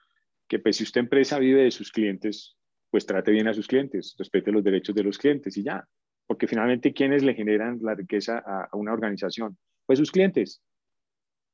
[0.47, 2.57] que pues, si usted empresa vive de sus clientes,
[2.91, 5.88] pues trate bien a sus clientes, respete los derechos de los clientes y ya.
[6.28, 9.57] Porque finalmente, ¿quiénes le generan la riqueza a, a una organización?
[9.86, 10.61] Pues sus clientes,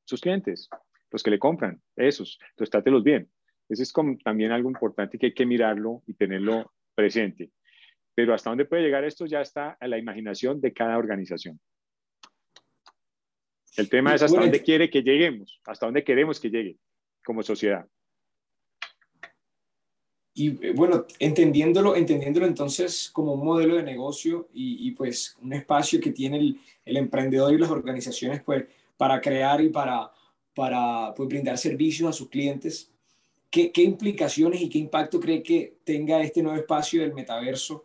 [0.05, 0.69] sus clientes
[1.11, 2.39] los que le compran, esos.
[2.51, 3.29] Entonces, trátelos bien.
[3.69, 7.51] Ese es como también algo importante que hay que mirarlo y tenerlo presente.
[8.15, 11.59] Pero hasta dónde puede llegar esto ya está a la imaginación de cada organización.
[13.77, 16.77] El tema es hasta dónde quiere que lleguemos, hasta dónde queremos que llegue
[17.23, 17.87] como sociedad.
[20.33, 25.99] Y eh, bueno, entendiéndolo, entendiéndolo entonces como un modelo de negocio y, pues un espacio
[26.01, 28.65] que tiene el, el, emprendedor y las organizaciones pues
[28.97, 30.11] para crear y para
[30.53, 32.91] para pues, brindar servicios a sus clientes.
[33.49, 37.83] ¿Qué, ¿Qué, implicaciones y qué impacto cree que tenga este nuevo espacio del metaverso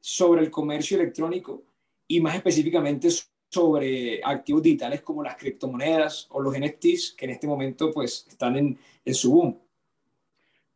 [0.00, 1.62] sobre el comercio electrónico
[2.08, 3.08] y más específicamente
[3.50, 8.56] sobre activos digitales como las criptomonedas o los NFTs que en este momento pues están
[8.56, 9.58] en, en su boom?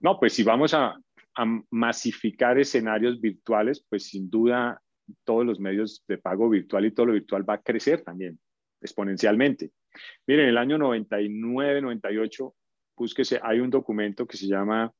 [0.01, 0.97] No, pues si vamos a,
[1.35, 4.81] a masificar escenarios virtuales, pues sin duda
[5.25, 8.39] todos los medios de pago virtual y todo lo virtual va a crecer también
[8.81, 9.73] exponencialmente.
[10.27, 12.55] Miren, en el año 99, 98,
[12.97, 14.93] búsquese, hay un documento que se llama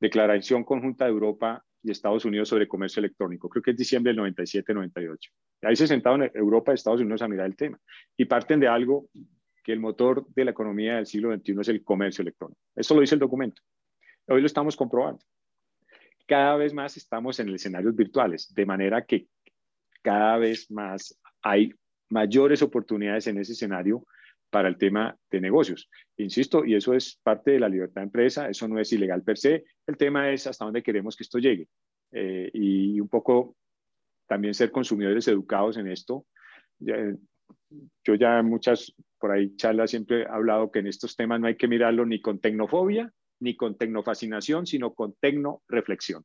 [0.00, 3.48] Declaración Conjunta de Europa y Estados Unidos sobre Comercio Electrónico.
[3.48, 5.30] Creo que es diciembre del 97, 98.
[5.62, 7.78] Ahí se sentaron Europa y Estados Unidos a mirar el tema
[8.16, 9.08] y parten de algo
[9.62, 12.60] que el motor de la economía del siglo XXI es el comercio electrónico.
[12.74, 13.62] Eso lo dice el documento.
[14.26, 15.24] Hoy lo estamos comprobando.
[16.26, 19.26] Cada vez más estamos en escenarios virtuales, de manera que
[20.02, 21.74] cada vez más hay
[22.10, 24.06] mayores oportunidades en ese escenario
[24.50, 25.88] para el tema de negocios.
[26.16, 29.36] Insisto, y eso es parte de la libertad de empresa, eso no es ilegal per
[29.36, 31.68] se, el tema es hasta dónde queremos que esto llegue.
[32.12, 33.56] Eh, y un poco
[34.28, 36.26] también ser consumidores educados en esto.
[36.78, 41.48] yo ya en muchas, por ahí charlas siempre he hablado que en estos temas no
[41.48, 46.24] hay que mirarlo ni con tecnofobia, ni con tecnofascinación, sino con tecnoreflexión.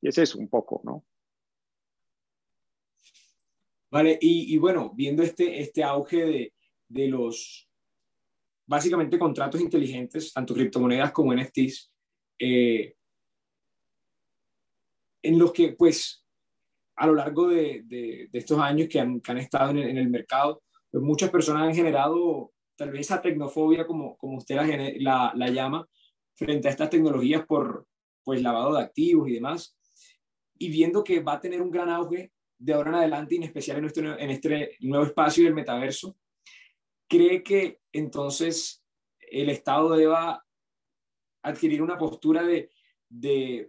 [0.00, 1.04] Y es un poco, ¿no?
[3.90, 6.54] Vale, y, bueno, viendo este, este auge de,
[6.88, 7.68] de, los,
[8.66, 11.90] básicamente, contratos inteligentes, tanto criptomonedas como NFTs,
[12.38, 12.94] eh,
[15.22, 16.26] en los que, pues,
[16.96, 19.98] a lo largo de, de, estos años que han, que han estado en el, en
[19.98, 24.66] el mercado, pues muchas personas han generado tal vez esa tecnofobia, como, como usted la,
[24.98, 25.88] la, la, llama,
[26.34, 27.86] frente a estas tecnologías por
[28.22, 29.76] pues, lavado de activos y demás.
[30.58, 33.44] Y viendo que va a tener un gran auge de ahora en adelante, y en
[33.44, 36.16] especial en, nuestro, en este nuevo espacio del metaverso,
[37.08, 38.84] ¿cree que entonces
[39.20, 40.44] el Estado deba
[41.42, 43.68] adquirir una postura de,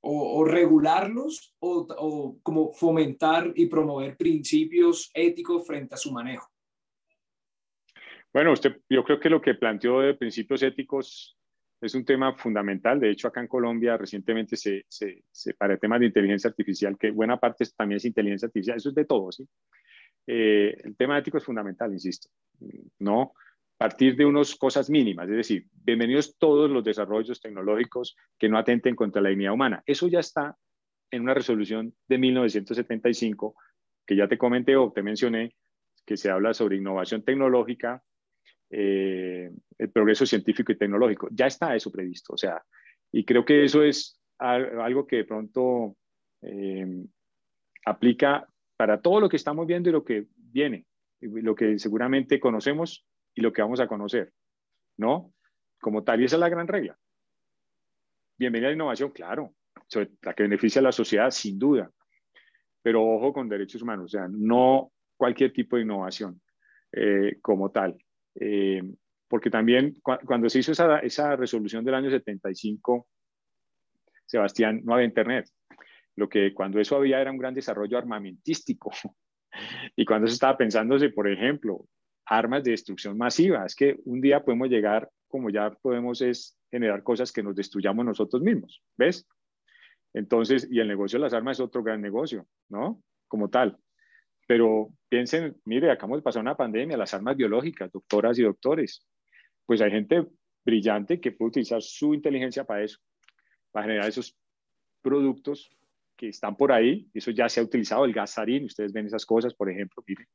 [0.00, 6.48] o, regularlos o, o, como fomentar y promover principios éticos frente a su manejo?
[8.32, 11.36] Bueno, usted, yo creo que lo que planteó de principios éticos
[11.80, 13.00] es un tema fundamental.
[13.00, 17.10] De hecho, acá en Colombia recientemente se, se, se para temas de inteligencia artificial, que
[17.10, 19.48] buena parte también es inteligencia artificial, eso es de todo, ¿sí?
[20.26, 22.28] Eh, el tema ético es fundamental, insisto,
[22.98, 23.32] ¿no?
[23.80, 28.94] partir de unas cosas mínimas, es decir, bienvenidos todos los desarrollos tecnológicos que no atenten
[28.94, 29.82] contra la dignidad humana.
[29.86, 30.54] Eso ya está
[31.10, 33.54] en una resolución de 1975
[34.06, 35.54] que ya te comenté o te mencioné,
[36.04, 38.02] que se habla sobre innovación tecnológica,
[38.70, 41.28] eh, el progreso científico y tecnológico.
[41.32, 42.62] Ya está eso previsto, o sea,
[43.12, 45.96] y creo que eso es algo que de pronto
[46.42, 47.04] eh,
[47.84, 50.86] aplica para todo lo que estamos viendo y lo que viene,
[51.20, 54.32] lo que seguramente conocemos y lo que vamos a conocer,
[54.96, 55.34] ¿no?
[55.80, 56.98] Como tal, y esa es la gran regla.
[58.38, 59.54] Bienvenida a la innovación, claro,
[60.22, 61.90] la que beneficia a la sociedad, sin duda,
[62.82, 66.40] pero ojo con derechos humanos, o sea, no cualquier tipo de innovación
[66.92, 67.98] eh, como tal.
[68.40, 68.82] Eh,
[69.28, 73.06] porque también cuando se hizo esa, resolución del año 75,
[74.26, 75.48] Sebastián, no había Internet.
[76.16, 78.90] Lo que cuando eso había era un gran desarrollo armamentístico.
[79.96, 81.84] Y cuando se estaba pensándose, por ejemplo,
[82.24, 83.66] armas de destrucción masiva.
[83.66, 88.04] Es que un día podemos llegar, como ya podemos, es generar cosas que nos destruyamos
[88.04, 89.26] nosotros mismos, ¿ves?
[90.14, 93.02] Entonces, y el negocio de las armas es otro gran negocio, ¿no?
[93.26, 93.76] Como tal.
[94.50, 99.06] Pero piensen, mire, acabamos de pasar una pandemia, las armas biológicas, doctoras y doctores.
[99.64, 100.26] Pues hay gente
[100.64, 102.98] brillante que puede utilizar su inteligencia para eso,
[103.70, 104.36] para generar esos
[105.02, 105.70] productos
[106.16, 107.08] que están por ahí.
[107.14, 110.26] Eso ya se ha utilizado, el gasarín, ustedes ven esas cosas, por ejemplo, miren,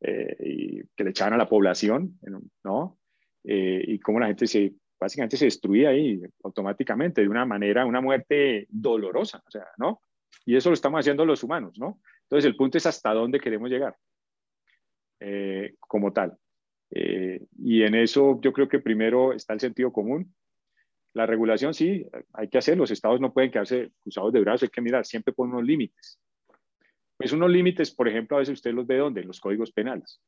[0.00, 2.18] eh, y que le echaban a la población,
[2.64, 2.98] ¿no?
[3.44, 8.00] Eh, y cómo la gente se, básicamente se destruía ahí automáticamente, de una manera, una
[8.00, 10.00] muerte dolorosa, o sea, ¿no?
[10.44, 12.00] Y eso lo estamos haciendo los humanos, ¿no?
[12.34, 13.94] Entonces el punto es hasta dónde queremos llegar
[15.20, 16.36] eh, como tal.
[16.90, 20.34] y en eso yo creo que primero está el sentido común.
[21.12, 24.68] La regulación sí, hay que hacer, los estados no pueden quedarse cruzados de brazos, hay
[24.70, 26.18] que mirar, siempre por unos límites.
[27.16, 29.20] Pues unos límites, por ejemplo, a veces usted los ve ¿dónde?
[29.20, 30.20] En los códigos penales.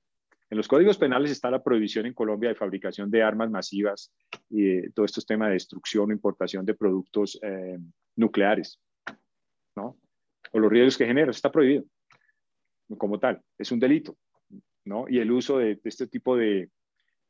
[0.48, 4.14] En los códigos penales está la prohibición en Colombia de fabricación de armas masivas
[4.48, 7.78] y todos estos temas de destrucción o importación de productos eh,
[8.14, 8.80] nucleares,
[9.74, 9.98] ¿no?
[10.52, 11.82] O los riesgos que genera, está prohibido
[12.98, 14.16] como tal, es un delito,
[14.84, 15.06] ¿no?
[15.08, 16.70] Y el uso de, este tipo de,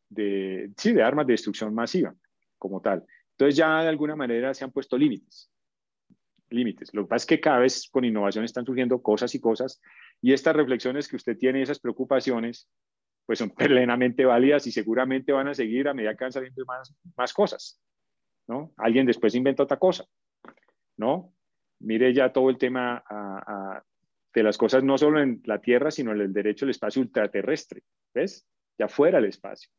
[0.09, 2.15] de, sí, de armas de destrucción masiva
[2.59, 3.05] como tal.
[3.33, 5.51] Entonces ya de alguna manera se han puesto límites
[6.51, 6.93] límites.
[6.95, 9.81] Lo que pasa es que cada vez con innovación están surgiendo cosas y cosas
[10.21, 12.69] y estas reflexiones que usted tiene, esas preocupaciones,
[13.25, 16.95] pues son plenamente válidas y seguramente van a seguir a medida que van saliendo más,
[17.17, 17.81] más cosas,
[18.47, 18.73] ¿no?
[18.77, 20.05] Alguien después inventa otra cosa,
[20.97, 21.33] ¿no?
[21.81, 23.03] Mire ya todo el tema
[24.37, 27.83] de las cosas no solo en la Tierra, sino en el derecho al espacio ultraterrestre,
[28.15, 28.47] ¿ves?
[28.79, 29.71] Ya fuera del espacio.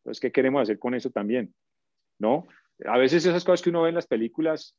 [0.00, 1.54] Entonces, ¿qué queremos hacer con eso también?
[2.20, 2.46] ¿No?
[2.84, 4.76] A veces esas cosas que uno ve en las películas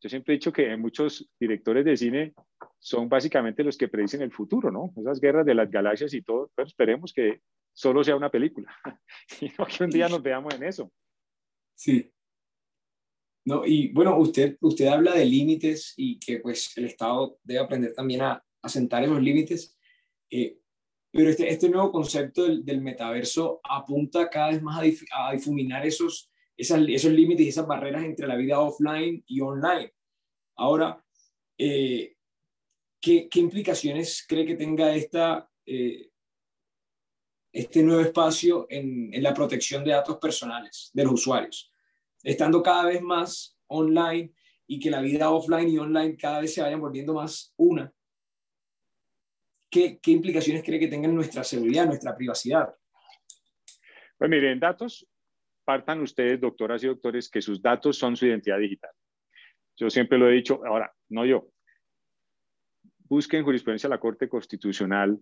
[0.00, 2.34] yo siempre he dicho que muchos directores de cine
[2.78, 4.92] son básicamente los que predicen el futuro, ¿no?
[4.96, 7.40] Esas guerras de las galaxias y todo, pero esperemos que
[7.72, 8.72] solo sea una película
[9.40, 10.92] y no que un día nos veamos en eso.
[11.74, 12.12] Sí.
[13.44, 17.92] No, y bueno, usted, usted habla de límites y que pues el Estado debe aprender
[17.94, 19.76] también a, a sentar esos límites,
[20.30, 20.58] eh,
[21.10, 26.30] pero este, este nuevo concepto del, metaverso apunta cada vez más a, a difuminar esos
[26.58, 29.92] esos límites y esas barreras entre la vida offline y online.
[30.56, 31.02] Ahora,
[31.56, 32.16] eh,
[33.00, 36.10] ¿qué, ¿qué, implicaciones cree que tenga esta, eh,
[37.52, 41.70] este nuevo espacio en, en la protección de datos personales de los usuarios,
[42.24, 44.32] estando cada vez más online
[44.66, 47.92] y que la vida offline y online cada vez se vayan volviendo más una.
[49.70, 52.74] ¿Qué, qué implicaciones cree que tenga en nuestra seguridad, nuestra privacidad?
[54.16, 55.06] Pues miren, datos,
[55.64, 58.90] partan ustedes, doctoras y doctores, que sus datos son su identidad digital.
[59.76, 61.50] Yo siempre lo he dicho, ahora, no yo.
[63.00, 65.18] Busquen jurisprudencia de la Corte Constitucional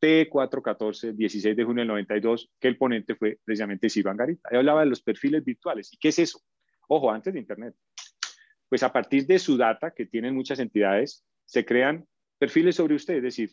[0.00, 4.48] T414, 16 de junio del 92, que el ponente fue precisamente Silvan Garita.
[4.50, 5.92] Ahí hablaba de los perfiles virtuales.
[5.92, 6.40] ¿Y qué es eso?
[6.88, 7.74] Ojo, antes de Internet.
[8.68, 12.06] Pues a partir de su data, que tienen muchas entidades, se crean
[12.38, 13.16] perfiles sobre usted.
[13.16, 13.50] Es decir,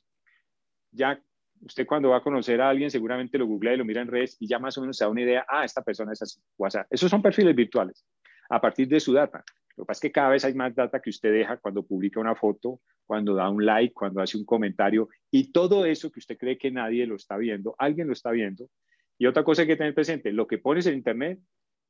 [0.96, 1.20] ya
[1.62, 4.38] usted cuando va a conocer a alguien seguramente lo googlea y lo mira en redes
[4.39, 6.88] y ya más o menos se da una idea, ah, esta persona es así, WhatsApp.
[6.89, 8.06] Esos son perfiles virtuales
[8.50, 9.43] a partir de su data.
[9.76, 12.20] Lo que pasa es que cada vez hay más data que usted deja cuando publica
[12.20, 16.38] una foto, cuando da un like, cuando hace un comentario y todo eso que usted
[16.38, 18.70] cree que nadie lo está viendo, alguien lo está viendo.
[19.18, 21.39] Y otra cosa que hay que tener presente, lo que pones en Internet,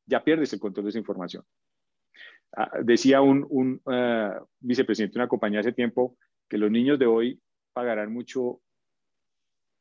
[0.05, 1.43] ya pierdes el control de esa información.
[2.55, 7.05] Ah, decía un, un eh, vicepresidente de una compañía hace tiempo que los niños de
[7.05, 7.41] hoy
[7.73, 8.61] pagarán mucho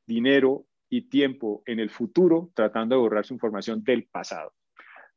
[0.07, 4.53] dinero y tiempo en el futuro tratando de borrar su información del pasado.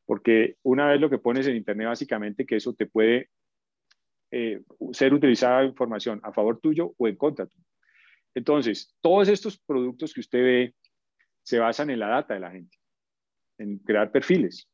[0.06, 3.30] Porque una vez lo que pones en Internet, básicamente que eso te puede
[4.32, 4.62] eh,
[4.92, 7.66] ser utilizada información a favor tuyo o en contra tuyo.
[8.34, 10.76] Entonces, todos estos productos que usted ve
[11.44, 12.78] se basan en la data de la gente,
[13.58, 14.70] en crear perfiles,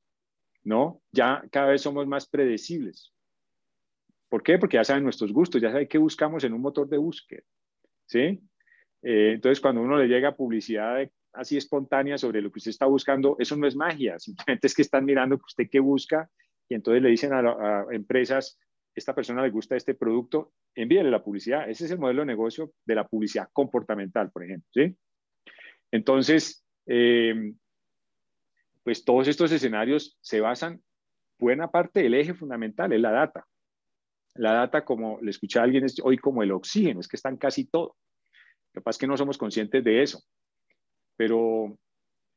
[0.63, 1.01] ¿no?
[1.11, 3.13] Ya cada vez somos más predecibles.
[4.27, 4.57] ¿Por qué?
[4.57, 7.43] Porque ya saben nuestros gustos, ya saben qué buscamos en un motor de búsqueda,
[8.07, 8.41] ¿sí?
[9.03, 13.35] Eh, entonces, cuando uno le llega publicidad así espontánea sobre lo que usted está buscando,
[13.39, 16.29] eso no es magia, simplemente es que están mirando que usted qué busca
[16.69, 18.59] y entonces le dicen a, empresas,
[18.95, 21.69] esta persona le gusta este producto, envíele la publicidad.
[21.69, 24.69] Ese es el modelo de negocio de la publicidad comportamental, por ejemplo.
[24.71, 24.95] ¿sí?
[25.91, 27.53] Entonces, eh,
[28.83, 30.81] pues todos estos escenarios se basan,
[31.39, 33.45] buena parte del eje fundamental es la data.
[34.35, 37.65] La data, como le escuché a alguien hoy, como el oxígeno, es que están casi
[37.65, 37.95] todo.
[38.73, 40.23] Lo que pasa es que no somos conscientes de eso.
[41.15, 41.77] Pero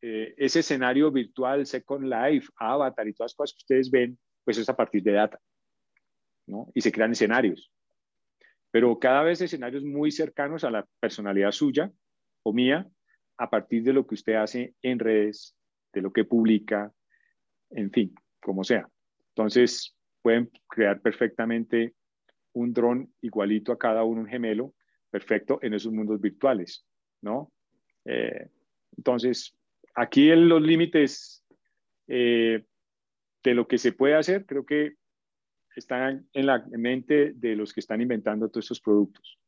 [0.02, 4.58] eh, ese escenario virtual, Second Life, Avatar y todas las cosas que ustedes ven, pues
[4.58, 5.40] es a partir de data.
[6.46, 6.70] ¿no?
[6.74, 7.72] Y se crean escenarios.
[8.70, 11.90] Pero cada vez escenarios muy cercanos a la personalidad suya
[12.42, 12.86] o mía,
[13.38, 15.56] a partir de lo que usted hace en redes,
[15.92, 16.92] de lo que publica,
[17.70, 18.88] en fin, como sea.
[19.30, 21.94] Entonces, pueden crear perfectamente
[22.52, 24.74] un dron igualito a cada uno, un gemelo,
[25.10, 26.86] perfecto en esos mundos virtuales,
[27.22, 27.52] ¿no?
[28.04, 28.48] Eh,
[28.96, 29.56] entonces,
[29.94, 31.44] aquí en los límites
[32.08, 32.64] eh,
[33.42, 34.94] de lo que se puede hacer, creo que
[35.74, 39.38] están en la mente de los que están inventando todos estos productos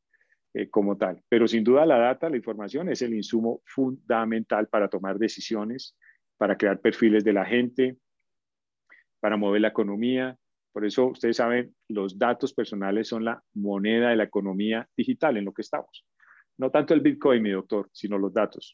[0.55, 1.23] eh, como tal.
[1.29, 5.97] Pero sin duda la data, la información es el insumo fundamental para tomar decisiones,
[6.37, 7.97] para crear perfiles de la gente,
[9.21, 10.39] para mover la economía,
[10.79, 15.47] por eso ustedes saben, los datos personales son la moneda de la economía digital en
[15.47, 16.07] lo que estamos.
[16.57, 18.73] No tanto el Bitcoin, mi doctor, sino los datos.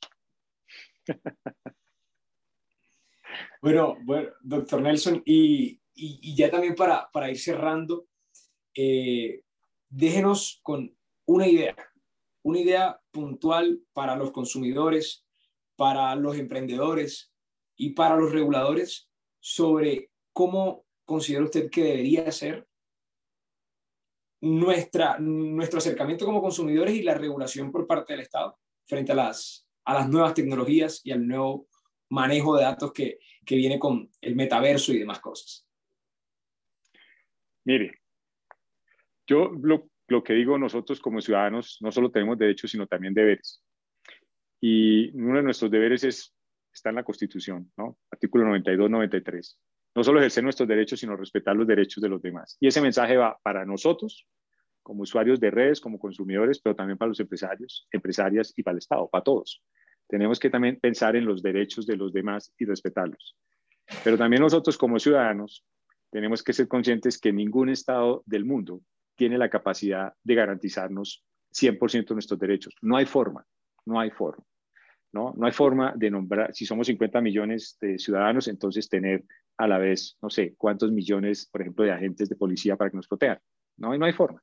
[3.63, 3.97] Bueno,
[4.43, 5.81] doctor Nelson, y,
[6.37, 8.07] ya también para, para ir cerrando,
[8.75, 9.41] eh,
[9.89, 10.95] déjenos con
[11.25, 11.75] una idea,
[12.43, 15.25] una idea puntual para los consumidores,
[15.75, 17.33] para los emprendedores
[17.77, 19.09] y para los reguladores
[19.41, 22.67] sobre cómo considera usted que debería ser
[24.41, 29.67] nuestra, nuestro acercamiento como consumidores y la regulación por parte del Estado frente a las,
[29.85, 31.67] a las nuevas tecnologías y al nuevo
[32.11, 35.67] manejo de datos que, que viene con el metaverso y demás cosas?
[37.65, 38.03] Mire,
[39.27, 43.63] yo lo, lo que digo, nosotros como ciudadanos no solo tenemos derechos, sino también deberes.
[44.61, 46.35] Y uno de nuestros deberes es,
[46.73, 47.99] está en la Constitución, ¿no?
[48.11, 49.59] Artículo 92, 93
[49.95, 52.57] no solo ejercer nuestros derechos, sino respetar los derechos de los demás.
[52.61, 54.27] Y ese mensaje va para nosotros,
[54.83, 58.79] como usuarios de redes, como consumidores, pero también para los empresarios, empresarias y para el
[58.79, 59.63] Estado, para todos.
[60.09, 63.37] Tenemos que también pensar en los derechos de los demás y respetarlos.
[64.03, 65.65] Pero también nosotros como ciudadanos
[66.11, 68.83] tenemos que ser conscientes que ningún Estado del mundo
[69.17, 72.75] tiene la capacidad de garantizarnos 100% nuestros derechos.
[72.83, 73.47] No hay forma,
[73.87, 74.45] no hay forma.
[75.13, 75.33] ¿no?
[75.37, 79.25] No hay forma de nombrar, si somos 50 millones de ciudadanos, entonces tener
[79.57, 82.97] a la vez, no sé, cuántos millones, por ejemplo, de agentes de policía para que
[82.97, 83.39] nos protejan.
[83.77, 84.43] No, no hay forma.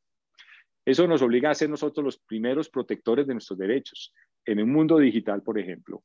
[0.86, 4.14] Eso nos obliga a ser nosotros los primeros protectores de nuestros derechos.
[4.46, 6.04] En un mundo digital, por ejemplo,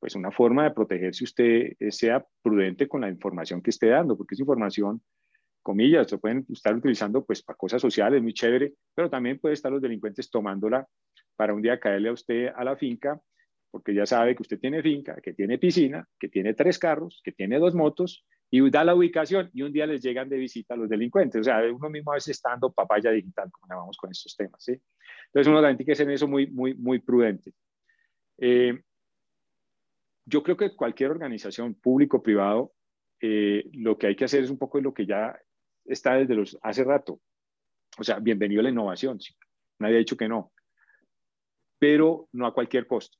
[0.00, 4.34] pues una forma de protegerse usted sea prudente con la información que esté dando, porque
[4.34, 5.00] esa información,
[5.62, 9.70] comillas, se pueden estar utilizando pues para cosas sociales, muy chévere, pero también puede estar
[9.70, 10.86] los delincuentes tomándola
[11.36, 13.20] para un día caerle a usted a la finca
[13.76, 17.32] porque ya sabe que usted tiene finca, que tiene piscina, que tiene tres carros, que
[17.32, 20.88] tiene dos motos y da la ubicación y un día les llegan de visita los
[20.88, 21.40] delincuentes.
[21.40, 24.62] O sea, uno mismo a veces estando papaya digital, como llamamos con estos temas.
[24.62, 24.72] ¿sí?
[25.26, 27.52] Entonces uno también tiene que ser en eso muy, muy, muy prudente.
[28.38, 28.80] Eh,
[30.24, 32.72] yo creo que cualquier organización público-privado,
[33.20, 35.38] eh, lo que hay que hacer es un poco lo que ya
[35.84, 37.20] está desde los hace rato.
[37.98, 39.18] O sea, bienvenido a la innovación.
[39.78, 40.52] Nadie ha dicho que no.
[41.78, 43.18] Pero no a cualquier costo.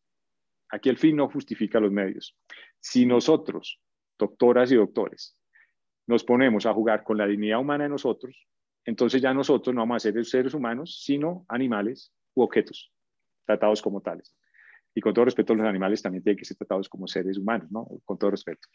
[0.70, 2.36] Aquí el fin no justifica los medios.
[2.80, 3.80] Si nosotros,
[4.18, 5.38] doctoras y doctores,
[6.06, 8.46] nos ponemos a jugar con la dignidad humana de nosotros,
[8.84, 12.92] entonces ya nosotros no vamos a ser seres humanos, sino animales u objetos,
[13.44, 14.34] tratados como tales.
[14.94, 17.86] Y con todo respeto, los animales también tienen que ser tratados como seres humanos, ¿no?
[18.04, 18.66] Con todo respeto.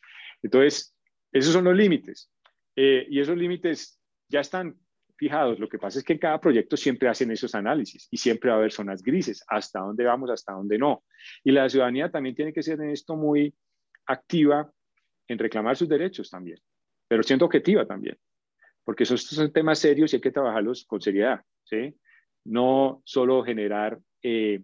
[0.43, 0.95] Entonces,
[1.31, 2.29] esos son los límites.
[2.75, 4.77] Eh, y esos límites ya están
[5.15, 5.59] fijados.
[5.59, 8.57] Lo que pasa es que en cada proyecto siempre hacen esos análisis y siempre va
[8.57, 11.03] a haber zonas grises, hasta dónde vamos, hasta dónde no.
[11.43, 13.55] Y la ciudadanía también tiene que ser en esto muy
[14.05, 14.71] activa
[15.31, 16.59] en reclamar sus derechos también,
[17.07, 18.17] pero siendo objetiva también,
[18.83, 21.95] porque esos son temas serios y hay que trabajarlos con seriedad, ¿sí?
[22.43, 24.61] No solo generar eh,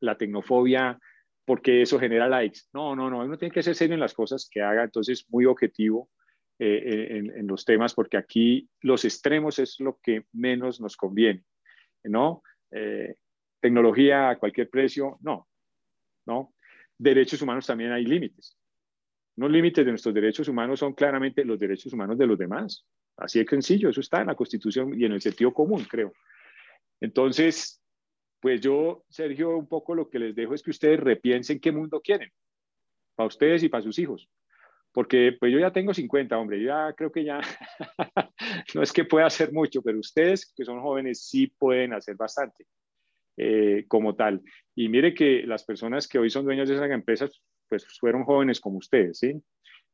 [0.00, 0.98] la tecnofobia
[1.44, 2.60] porque eso genera likes.
[2.72, 5.44] No, no, no, uno tiene que ser serio en las cosas que haga, entonces muy
[5.44, 6.08] objetivo
[6.58, 11.44] eh, en, los temas, porque aquí los extremos es lo que menos nos conviene,
[12.04, 12.42] ¿no?
[12.70, 13.16] Eh,
[13.60, 15.48] tecnología a cualquier precio, no,
[16.26, 16.54] ¿no?
[16.96, 18.56] Derechos humanos también hay límites.
[19.36, 22.86] Los límites de nuestros derechos humanos son claramente los derechos humanos de los demás.
[23.16, 26.12] Así de sencillo, eso está en la Constitución y en el sentido común, creo.
[27.00, 27.82] Entonces,
[28.40, 32.00] pues yo, Sergio, un poco lo que les dejo es que ustedes repiensen qué mundo
[32.00, 32.30] quieren,
[33.14, 34.28] para ustedes y para sus hijos
[34.94, 37.40] porque pues yo ya tengo 50, hombre, ya creo que ya
[38.74, 42.64] no es que pueda hacer mucho, pero ustedes que son jóvenes sí pueden hacer bastante
[43.36, 44.40] eh, como tal.
[44.76, 48.60] Y mire que las personas que hoy son dueños de esas empresas, pues fueron jóvenes
[48.60, 49.40] como ustedes, ¿sí?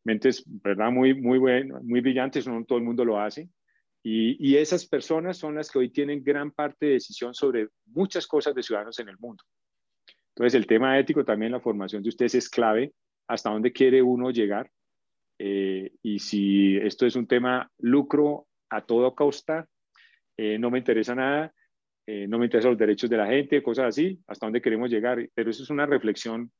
[0.05, 0.91] Mentes, ¿verdad?
[0.91, 3.49] Muy, muy, buenas, muy brillantes, no todo el mundo lo hace.
[4.03, 8.27] Y, y esas personas son las que hoy tienen gran parte de decisión sobre muchas
[8.27, 9.45] cosas de ciudadanos en el mundo.
[10.35, 12.95] Entonces, el tema ético también, la formación de ustedes es clave.
[13.29, 14.71] ¿Hasta dónde quiere uno llegar?
[15.39, 19.69] Eh, y si esto es un tema lucro a toda costa,
[20.37, 21.53] eh, no me interesa nada,
[22.07, 25.29] eh, no me interesan los derechos de la gente, cosas así, hasta dónde queremos llegar.
[25.35, 26.51] Pero eso es una reflexión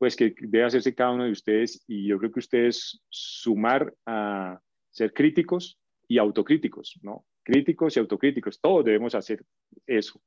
[0.00, 4.58] pues que debe hacerse cada uno de ustedes y yo creo que ustedes sumar a
[4.88, 5.78] ser críticos
[6.08, 7.26] y autocríticos, ¿no?
[7.42, 9.44] Críticos y autocríticos, todos debemos hacer
[9.86, 10.22] eso.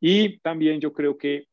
[0.00, 1.46] Y también yo creo que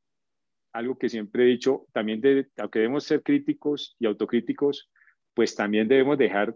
[0.73, 4.91] algo que siempre he dicho, también de, aunque debemos ser críticos y autocríticos,
[5.33, 6.53] pues también debemos dejar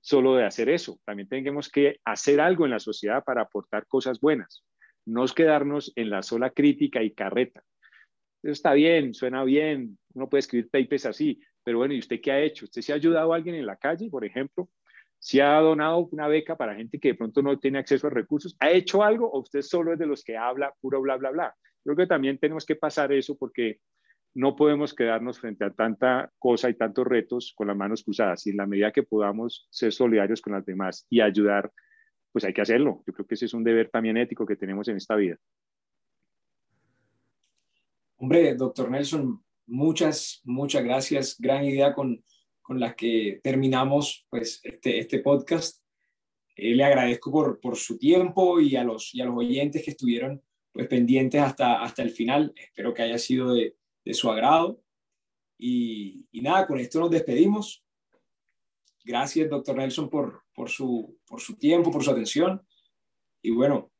[0.00, 0.98] solo de hacer eso.
[1.04, 4.64] También tenemos que hacer algo en la sociedad para aportar cosas buenas.
[5.04, 7.62] No quedarnos en la sola crítica y carreta.
[8.42, 12.32] Eso está bien, suena bien, uno puede escribir papers así, pero bueno, ¿y usted qué
[12.32, 12.64] ha hecho?
[12.64, 14.68] ¿Usted se ha ayudado a alguien en la calle, por ejemplo?
[15.18, 18.56] ¿Si ha donado una beca para gente que de pronto no tiene acceso a recursos?
[18.60, 21.56] ¿Ha hecho algo o usted solo es de los que habla puro bla, bla, bla?
[21.82, 23.80] Creo que también tenemos que pasar eso porque
[24.34, 28.46] no podemos quedarnos frente a tanta cosa y tantos retos con las manos cruzadas.
[28.46, 31.72] Y en la medida que podamos ser solidarios con las demás y ayudar,
[32.30, 33.02] pues hay que hacerlo.
[33.06, 35.36] Yo creo que ese es un deber también ético que tenemos en esta vida.
[38.20, 41.36] Hombre, doctor Nelson, muchas, muchas gracias.
[41.38, 42.24] Gran idea con,
[42.60, 45.80] con la que terminamos pues, este, este podcast.
[46.56, 49.92] Eh, le agradezco por, por, su tiempo y a, los, y a los oyentes que
[49.92, 50.42] estuvieron
[50.72, 52.52] pues, pendientes hasta, hasta el final.
[52.56, 54.82] Espero que haya sido de, de su agrado.
[55.56, 57.84] Y, nada, con esto nos despedimos.
[59.04, 62.66] Gracias, doctor Nelson, por, por, su, por su tiempo, por su atención.
[63.42, 63.92] Y bueno,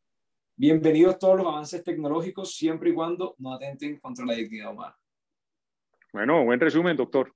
[0.58, 4.96] bienvenidos todos los avances tecnológicos, siempre y cuando no atenten contra la dignidad humana.
[6.12, 7.32] Bueno, buen resumen, doctor.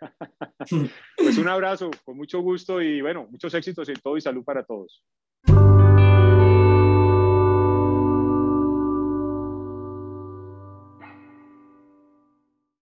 [1.16, 4.64] pues un abrazo, con mucho gusto y bueno, muchos éxitos en todo y salud para
[4.64, 5.04] todos.